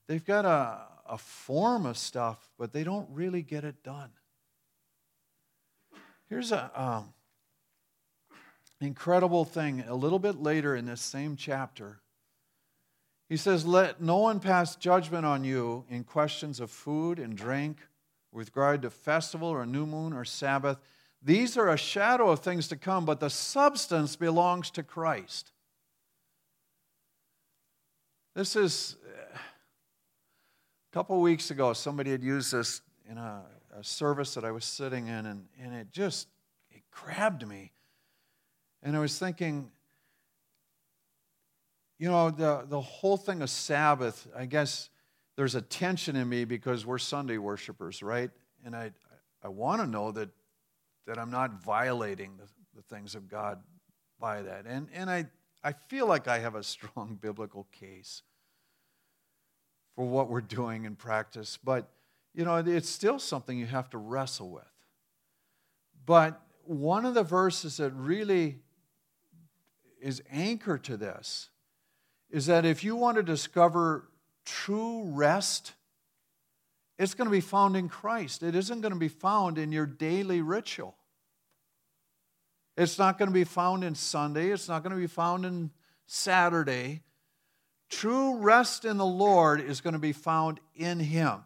they've 0.08 0.24
got 0.24 0.44
a, 0.44 0.80
a 1.08 1.16
form 1.16 1.86
of 1.86 1.96
stuff, 1.96 2.50
but 2.58 2.72
they 2.72 2.82
don't 2.82 3.08
really 3.12 3.42
get 3.42 3.62
it 3.62 3.84
done. 3.84 4.10
Here's 6.28 6.50
a 6.50 6.72
um, 6.74 7.14
incredible 8.80 9.44
thing. 9.44 9.84
A 9.86 9.94
little 9.94 10.18
bit 10.18 10.42
later 10.42 10.74
in 10.74 10.86
this 10.86 11.00
same 11.00 11.36
chapter, 11.36 12.00
he 13.28 13.36
says, 13.36 13.64
Let 13.64 14.02
no 14.02 14.18
one 14.18 14.40
pass 14.40 14.74
judgment 14.74 15.24
on 15.24 15.44
you 15.44 15.84
in 15.88 16.02
questions 16.02 16.58
of 16.58 16.72
food 16.72 17.20
and 17.20 17.36
drink, 17.36 17.78
with 18.32 18.48
regard 18.48 18.82
to 18.82 18.90
festival 18.90 19.46
or 19.46 19.64
new 19.66 19.86
moon 19.86 20.12
or 20.12 20.24
Sabbath. 20.24 20.78
These 21.26 21.56
are 21.56 21.70
a 21.70 21.76
shadow 21.76 22.30
of 22.30 22.38
things 22.38 22.68
to 22.68 22.76
come, 22.76 23.04
but 23.04 23.18
the 23.18 23.30
substance 23.30 24.14
belongs 24.14 24.70
to 24.70 24.84
Christ. 24.84 25.50
This 28.36 28.54
is 28.54 28.94
a 29.34 29.38
couple 30.92 31.20
weeks 31.20 31.50
ago, 31.50 31.72
somebody 31.72 32.12
had 32.12 32.22
used 32.22 32.52
this 32.52 32.80
in 33.10 33.18
a, 33.18 33.42
a 33.76 33.82
service 33.82 34.34
that 34.34 34.44
I 34.44 34.52
was 34.52 34.64
sitting 34.64 35.08
in, 35.08 35.26
and, 35.26 35.46
and 35.60 35.74
it 35.74 35.90
just 35.90 36.28
it 36.70 36.82
grabbed 36.92 37.44
me. 37.44 37.72
And 38.84 38.96
I 38.96 39.00
was 39.00 39.18
thinking, 39.18 39.72
you 41.98 42.08
know, 42.08 42.30
the, 42.30 42.66
the 42.68 42.80
whole 42.80 43.16
thing 43.16 43.42
of 43.42 43.50
Sabbath, 43.50 44.28
I 44.36 44.46
guess 44.46 44.90
there's 45.34 45.56
a 45.56 45.60
tension 45.60 46.14
in 46.14 46.28
me 46.28 46.44
because 46.44 46.86
we're 46.86 46.98
Sunday 46.98 47.38
worshipers, 47.38 48.00
right? 48.00 48.30
And 48.64 48.76
I, 48.76 48.92
I 49.42 49.48
want 49.48 49.80
to 49.80 49.88
know 49.88 50.12
that, 50.12 50.28
that 51.06 51.18
I'm 51.18 51.30
not 51.30 51.62
violating 51.62 52.36
the, 52.36 52.46
the 52.74 52.82
things 52.82 53.14
of 53.14 53.28
God 53.28 53.58
by 54.18 54.42
that. 54.42 54.66
And, 54.66 54.88
and 54.92 55.08
I, 55.08 55.26
I 55.62 55.72
feel 55.72 56.06
like 56.06 56.28
I 56.28 56.38
have 56.38 56.54
a 56.54 56.62
strong 56.62 57.18
biblical 57.20 57.66
case 57.72 58.22
for 59.94 60.06
what 60.06 60.28
we're 60.28 60.40
doing 60.40 60.84
in 60.84 60.94
practice. 60.96 61.58
But, 61.62 61.90
you 62.34 62.44
know, 62.44 62.56
it's 62.56 62.88
still 62.88 63.18
something 63.18 63.58
you 63.58 63.66
have 63.66 63.90
to 63.90 63.98
wrestle 63.98 64.50
with. 64.50 64.64
But 66.04 66.40
one 66.64 67.04
of 67.04 67.14
the 67.14 67.22
verses 67.22 67.78
that 67.78 67.92
really 67.92 68.58
is 70.00 70.22
anchor 70.30 70.78
to 70.78 70.96
this 70.96 71.48
is 72.30 72.46
that 72.46 72.64
if 72.64 72.84
you 72.84 72.96
want 72.96 73.16
to 73.16 73.22
discover 73.22 74.08
true 74.44 75.04
rest, 75.04 75.72
it's 76.98 77.14
going 77.14 77.26
to 77.26 77.32
be 77.32 77.40
found 77.40 77.76
in 77.76 77.88
Christ. 77.88 78.42
It 78.42 78.54
isn't 78.54 78.80
going 78.80 78.92
to 78.92 78.98
be 78.98 79.08
found 79.08 79.58
in 79.58 79.72
your 79.72 79.86
daily 79.86 80.40
ritual. 80.40 80.96
It's 82.76 82.98
not 82.98 83.18
going 83.18 83.28
to 83.28 83.34
be 83.34 83.44
found 83.44 83.84
in 83.84 83.94
Sunday. 83.94 84.50
It's 84.50 84.68
not 84.68 84.82
going 84.82 84.94
to 84.94 85.00
be 85.00 85.06
found 85.06 85.44
in 85.46 85.70
Saturday. 86.06 87.02
True 87.88 88.38
rest 88.38 88.84
in 88.84 88.96
the 88.96 89.06
Lord 89.06 89.60
is 89.60 89.80
going 89.80 89.94
to 89.94 89.98
be 89.98 90.12
found 90.12 90.60
in 90.74 91.00
Him, 91.00 91.44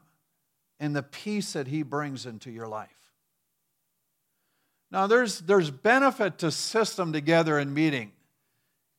in 0.78 0.92
the 0.92 1.02
peace 1.02 1.52
that 1.52 1.66
He 1.66 1.82
brings 1.82 2.26
into 2.26 2.50
your 2.50 2.66
life. 2.66 2.88
Now, 4.90 5.06
there's, 5.06 5.40
there's 5.40 5.70
benefit 5.70 6.38
to 6.38 6.50
system 6.50 7.12
together 7.12 7.58
and 7.58 7.72
meeting. 7.72 8.12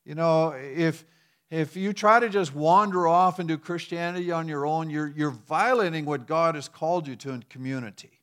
You 0.04 0.14
know, 0.14 0.50
if 0.50 1.04
if 1.52 1.76
you 1.76 1.92
try 1.92 2.18
to 2.18 2.30
just 2.30 2.54
wander 2.54 3.06
off 3.06 3.38
and 3.38 3.46
do 3.46 3.58
Christianity 3.58 4.32
on 4.32 4.48
your 4.48 4.64
own, 4.66 4.88
you're, 4.88 5.12
you're 5.14 5.30
violating 5.30 6.06
what 6.06 6.26
God 6.26 6.54
has 6.54 6.66
called 6.66 7.06
you 7.06 7.14
to 7.16 7.30
in 7.30 7.42
community. 7.42 8.22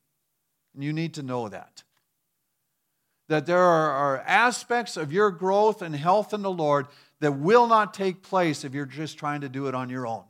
And 0.74 0.82
you 0.82 0.92
need 0.92 1.14
to 1.14 1.22
know 1.22 1.48
that. 1.48 1.84
That 3.28 3.46
there 3.46 3.62
are, 3.62 3.90
are 3.92 4.18
aspects 4.26 4.96
of 4.96 5.12
your 5.12 5.30
growth 5.30 5.80
and 5.80 5.94
health 5.94 6.34
in 6.34 6.42
the 6.42 6.50
Lord 6.50 6.88
that 7.20 7.38
will 7.38 7.68
not 7.68 7.94
take 7.94 8.24
place 8.24 8.64
if 8.64 8.74
you're 8.74 8.84
just 8.84 9.16
trying 9.16 9.42
to 9.42 9.48
do 9.48 9.68
it 9.68 9.76
on 9.76 9.90
your 9.90 10.08
own. 10.08 10.24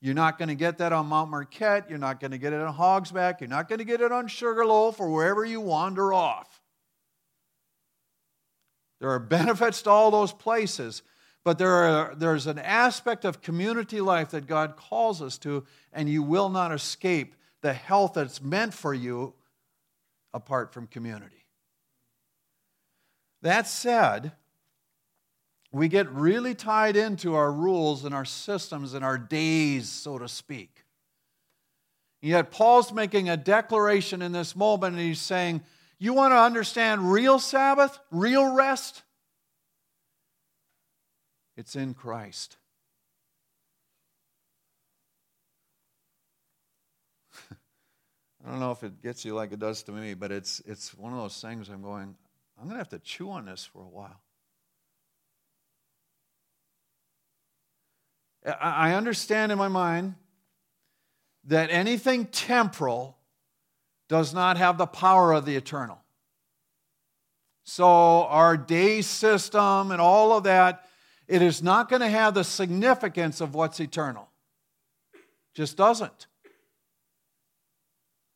You're 0.00 0.14
not 0.14 0.38
going 0.38 0.48
to 0.48 0.56
get 0.56 0.78
that 0.78 0.92
on 0.92 1.06
Mount 1.06 1.30
Marquette. 1.30 1.88
You're 1.88 1.98
not 1.98 2.18
going 2.18 2.32
to 2.32 2.38
get 2.38 2.52
it 2.52 2.60
on 2.60 2.74
Hogsback. 2.74 3.40
You're 3.40 3.48
not 3.48 3.68
going 3.68 3.78
to 3.78 3.84
get 3.84 4.00
it 4.00 4.10
on 4.10 4.26
Sugarloaf 4.26 4.98
or 4.98 5.08
wherever 5.08 5.44
you 5.44 5.60
wander 5.60 6.12
off. 6.12 6.60
There 8.98 9.10
are 9.10 9.20
benefits 9.20 9.82
to 9.82 9.90
all 9.90 10.10
those 10.10 10.32
places, 10.32 11.02
but 11.46 11.58
there 11.58 11.70
are, 11.70 12.12
there's 12.16 12.48
an 12.48 12.58
aspect 12.58 13.24
of 13.24 13.40
community 13.40 14.00
life 14.00 14.30
that 14.30 14.48
God 14.48 14.74
calls 14.74 15.22
us 15.22 15.38
to, 15.38 15.64
and 15.92 16.08
you 16.08 16.20
will 16.20 16.48
not 16.48 16.72
escape 16.72 17.36
the 17.60 17.72
health 17.72 18.14
that's 18.14 18.42
meant 18.42 18.74
for 18.74 18.92
you 18.92 19.32
apart 20.34 20.72
from 20.72 20.88
community. 20.88 21.44
That 23.42 23.68
said, 23.68 24.32
we 25.70 25.86
get 25.86 26.10
really 26.10 26.56
tied 26.56 26.96
into 26.96 27.36
our 27.36 27.52
rules 27.52 28.04
and 28.04 28.12
our 28.12 28.24
systems 28.24 28.92
and 28.92 29.04
our 29.04 29.16
days, 29.16 29.88
so 29.88 30.18
to 30.18 30.26
speak. 30.26 30.82
Yet 32.20 32.50
Paul's 32.50 32.92
making 32.92 33.28
a 33.28 33.36
declaration 33.36 34.20
in 34.20 34.32
this 34.32 34.56
moment, 34.56 34.96
and 34.96 35.02
he's 35.04 35.20
saying, 35.20 35.62
You 36.00 36.12
want 36.12 36.32
to 36.32 36.38
understand 36.38 37.12
real 37.12 37.38
Sabbath, 37.38 38.00
real 38.10 38.52
rest? 38.52 39.04
It's 41.56 41.74
in 41.76 41.94
Christ. 41.94 42.56
I 48.44 48.50
don't 48.50 48.60
know 48.60 48.72
if 48.72 48.82
it 48.82 49.02
gets 49.02 49.24
you 49.24 49.34
like 49.34 49.52
it 49.52 49.58
does 49.58 49.82
to 49.84 49.92
me, 49.92 50.14
but 50.14 50.30
it's, 50.30 50.60
it's 50.66 50.94
one 50.94 51.12
of 51.12 51.18
those 51.18 51.40
things 51.40 51.68
I'm 51.68 51.82
going, 51.82 52.14
I'm 52.58 52.64
going 52.64 52.74
to 52.74 52.78
have 52.78 52.90
to 52.90 52.98
chew 52.98 53.30
on 53.30 53.46
this 53.46 53.64
for 53.64 53.82
a 53.82 53.88
while. 53.88 54.20
I 58.60 58.94
understand 58.94 59.50
in 59.50 59.58
my 59.58 59.68
mind 59.68 60.14
that 61.46 61.70
anything 61.70 62.26
temporal 62.26 63.16
does 64.08 64.32
not 64.32 64.56
have 64.56 64.78
the 64.78 64.86
power 64.86 65.32
of 65.32 65.44
the 65.44 65.56
eternal. 65.56 65.98
So, 67.64 67.84
our 67.84 68.56
day 68.56 69.02
system 69.02 69.90
and 69.90 70.00
all 70.00 70.36
of 70.36 70.44
that, 70.44 70.88
it 71.28 71.42
is 71.42 71.62
not 71.62 71.88
going 71.88 72.00
to 72.00 72.08
have 72.08 72.34
the 72.34 72.44
significance 72.44 73.40
of 73.40 73.54
what's 73.54 73.80
eternal. 73.80 74.28
Just 75.54 75.76
doesn't. 75.76 76.26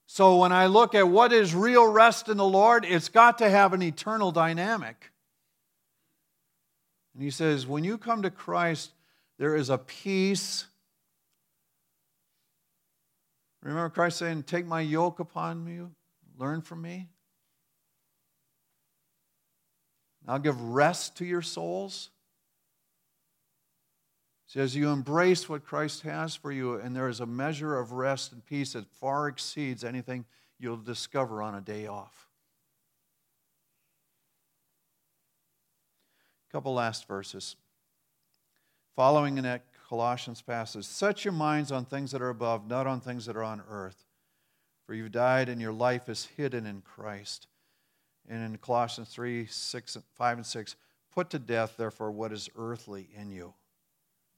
So, 0.06 0.38
when 0.38 0.50
I 0.50 0.66
look 0.66 0.94
at 0.94 1.08
what 1.08 1.32
is 1.32 1.54
real 1.54 1.86
rest 1.86 2.28
in 2.28 2.36
the 2.36 2.44
Lord, 2.44 2.84
it's 2.84 3.08
got 3.08 3.38
to 3.38 3.48
have 3.48 3.72
an 3.72 3.82
eternal 3.82 4.32
dynamic. 4.32 5.12
And 7.14 7.22
he 7.22 7.30
says, 7.30 7.66
when 7.66 7.84
you 7.84 7.96
come 7.96 8.22
to 8.22 8.30
Christ, 8.30 8.92
there 9.38 9.54
is 9.54 9.70
a 9.70 9.78
peace 9.78 10.66
Remember 13.62 13.90
Christ 13.90 14.18
saying, 14.18 14.44
Take 14.44 14.66
my 14.66 14.80
yoke 14.80 15.20
upon 15.20 15.66
you, 15.66 15.90
learn 16.38 16.62
from 16.62 16.82
me. 16.82 17.08
I'll 20.26 20.38
give 20.38 20.60
rest 20.60 21.16
to 21.18 21.24
your 21.24 21.42
souls. 21.42 22.10
See, 24.50 24.58
as 24.58 24.74
you 24.74 24.88
embrace 24.88 25.48
what 25.48 25.64
Christ 25.64 26.02
has 26.02 26.34
for 26.34 26.50
you, 26.50 26.74
and 26.74 26.96
there 26.96 27.08
is 27.08 27.20
a 27.20 27.26
measure 27.26 27.78
of 27.78 27.92
rest 27.92 28.32
and 28.32 28.44
peace 28.44 28.72
that 28.72 28.84
far 28.88 29.28
exceeds 29.28 29.84
anything 29.84 30.24
you'll 30.58 30.76
discover 30.76 31.40
on 31.40 31.54
a 31.54 31.60
day 31.60 31.86
off. 31.86 32.26
A 36.48 36.52
couple 36.52 36.74
last 36.74 37.06
verses. 37.06 37.54
Following 38.96 39.38
in 39.38 39.44
that 39.44 39.66
Colossians 39.88 40.42
passage. 40.42 40.84
Set 40.84 41.24
your 41.24 41.30
minds 41.30 41.70
on 41.70 41.84
things 41.84 42.10
that 42.10 42.20
are 42.20 42.30
above, 42.30 42.66
not 42.66 42.88
on 42.88 43.00
things 43.00 43.26
that 43.26 43.36
are 43.36 43.44
on 43.44 43.62
earth. 43.70 44.04
For 44.84 44.94
you've 44.94 45.12
died 45.12 45.48
and 45.48 45.60
your 45.60 45.72
life 45.72 46.08
is 46.08 46.24
hidden 46.36 46.66
in 46.66 46.80
Christ. 46.80 47.46
And 48.28 48.44
in 48.44 48.58
Colossians 48.58 49.10
3 49.10 49.46
6, 49.46 49.96
5 50.12 50.38
and 50.38 50.46
6, 50.46 50.74
put 51.14 51.30
to 51.30 51.38
death, 51.38 51.76
therefore, 51.76 52.10
what 52.10 52.32
is 52.32 52.50
earthly 52.56 53.10
in 53.16 53.30
you. 53.30 53.54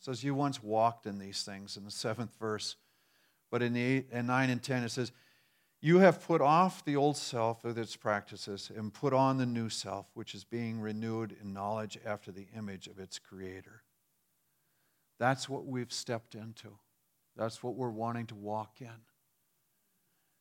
Says, 0.02 0.24
You 0.24 0.34
once 0.34 0.62
walked 0.62 1.06
in 1.06 1.18
these 1.18 1.44
things 1.44 1.76
in 1.76 1.84
the 1.84 1.90
seventh 1.90 2.36
verse. 2.38 2.76
But 3.50 3.62
in, 3.62 3.72
the 3.72 3.82
eight, 3.82 4.06
in 4.10 4.26
9 4.26 4.50
and 4.50 4.62
10, 4.62 4.82
it 4.82 4.90
says, 4.90 5.12
You 5.80 5.98
have 5.98 6.26
put 6.26 6.40
off 6.40 6.84
the 6.84 6.96
old 6.96 7.16
self 7.16 7.62
with 7.62 7.78
its 7.78 7.94
practices 7.94 8.70
and 8.74 8.92
put 8.92 9.12
on 9.12 9.38
the 9.38 9.46
new 9.46 9.68
self, 9.68 10.06
which 10.14 10.34
is 10.34 10.42
being 10.42 10.80
renewed 10.80 11.36
in 11.40 11.52
knowledge 11.52 11.98
after 12.04 12.32
the 12.32 12.48
image 12.56 12.88
of 12.88 12.98
its 12.98 13.18
creator. 13.18 13.82
That's 15.20 15.48
what 15.48 15.66
we've 15.66 15.92
stepped 15.92 16.34
into. 16.34 16.70
That's 17.36 17.62
what 17.62 17.76
we're 17.76 17.90
wanting 17.90 18.26
to 18.26 18.34
walk 18.34 18.80
in. 18.80 18.88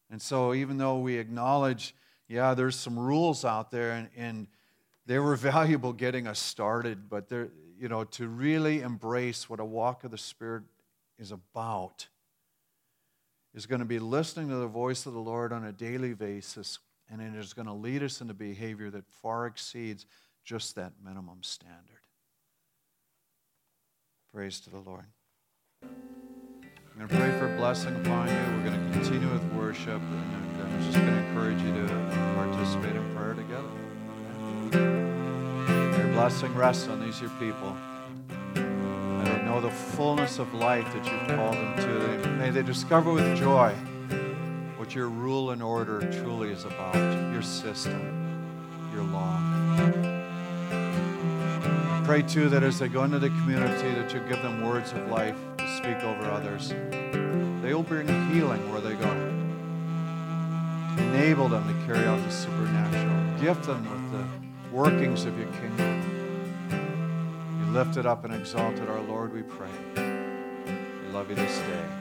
And 0.10 0.22
so, 0.22 0.56
even 0.56 0.78
though 0.78 0.98
we 0.98 1.18
acknowledge, 1.18 1.94
yeah, 2.28 2.56
there's 2.56 2.76
some 2.76 2.98
rules 2.98 3.46
out 3.46 3.70
there, 3.70 3.92
and, 3.92 4.10
and 4.18 4.48
they 5.06 5.20
were 5.20 5.36
valuable 5.38 5.94
getting 5.94 6.26
us 6.26 6.40
started, 6.40 7.10
but 7.10 7.30
they're, 7.30 7.52
you 7.82 7.90
know, 7.90 8.04
to 8.04 8.28
really 8.28 8.82
embrace 8.82 9.50
what 9.50 9.60
a 9.60 9.66
walk 9.66 10.04
of 10.04 10.12
the 10.12 10.18
Spirit 10.18 10.62
is 11.18 11.32
about 11.32 12.08
is 13.56 13.66
going 13.66 13.80
to 13.80 13.86
be 13.86 13.98
listening 13.98 14.50
to 14.50 14.56
the 14.56 14.68
voice 14.68 15.08
of 15.08 15.14
the 15.14 15.20
Lord 15.20 15.52
on 15.52 15.66
a 15.66 15.72
daily 15.72 16.14
basis, 16.14 16.78
and 17.12 17.20
it 17.20 17.36
is 17.36 17.54
going 17.54 17.66
to 17.66 17.74
lead 17.74 18.04
us 18.04 18.22
into 18.22 18.36
behavior 18.36 18.92
that 18.92 19.08
far 19.08 19.48
exceeds 19.48 20.06
just 20.46 20.76
that 20.76 20.94
minimum 21.04 21.40
standard. 21.42 22.06
Praise 24.32 24.60
to 24.60 24.70
the 24.70 24.78
Lord. 24.78 25.08
I'm 25.82 25.90
going 26.98 27.10
to 27.10 27.16
pray 27.16 27.40
for 27.40 27.52
a 27.52 27.58
blessing 27.58 27.96
upon 27.96 28.28
you. 28.28 28.36
We're 28.36 28.70
going 28.70 28.92
to 28.92 29.00
continue 29.00 29.28
with 29.28 29.44
worship, 29.54 30.02
and 30.02 30.62
I'm 30.62 30.84
just 30.84 31.00
going 31.00 31.08
to 31.08 31.28
encourage 31.28 31.62
you 31.64 31.74
to 31.74 31.88
participate 32.36 32.96
in 32.96 33.16
prayer 33.16 33.34
together. 33.34 33.81
Blessing 36.22 36.54
rests 36.54 36.88
on 36.88 37.02
these 37.02 37.20
your 37.20 37.32
people. 37.40 37.76
May 38.54 39.24
they 39.24 39.42
know 39.42 39.60
the 39.60 39.72
fullness 39.72 40.38
of 40.38 40.54
life 40.54 40.86
that 40.94 41.04
you've 41.04 41.36
called 41.36 41.56
them 41.56 41.76
to. 41.78 42.30
May 42.38 42.52
they 42.52 42.62
discover 42.62 43.12
with 43.12 43.36
joy 43.40 43.74
what 44.78 44.94
your 44.94 45.10
rule 45.10 45.50
and 45.50 45.64
order 45.64 46.00
truly 46.22 46.52
is 46.52 46.64
about, 46.64 46.94
your 47.34 47.42
system, 47.42 48.40
your 48.94 49.02
law 49.06 49.40
pray 52.06 52.22
too 52.22 52.50
that 52.50 52.62
as 52.62 52.78
they 52.78 52.88
go 52.88 53.04
into 53.04 53.18
the 53.18 53.30
community 53.30 53.90
that 53.94 54.14
you 54.14 54.20
give 54.30 54.44
them 54.44 54.64
words 54.64 54.92
of 54.92 55.08
life 55.08 55.38
to 55.58 55.78
speak 55.78 55.96
over 56.04 56.30
others. 56.30 56.70
They 57.64 57.74
will 57.74 57.82
bring 57.82 58.08
healing 58.32 58.70
where 58.72 58.82
they 58.82 58.94
go. 58.94 59.12
Enable 61.02 61.48
them 61.48 61.66
to 61.68 61.86
carry 61.88 62.06
out 62.06 62.24
the 62.24 62.32
supernatural. 62.32 63.40
Gift 63.40 63.64
them 63.64 63.90
with 63.90 64.01
workings 64.72 65.26
of 65.26 65.38
your 65.38 65.48
kingdom. 65.48 66.02
You 67.60 67.66
lifted 67.74 68.06
up 68.06 68.24
and 68.24 68.34
exalted 68.34 68.88
our 68.88 69.02
Lord, 69.02 69.34
we 69.34 69.44
pray. 69.44 69.70
We 69.96 71.12
love 71.12 71.30
you 71.30 71.36
this 71.36 71.58
day. 71.58 72.01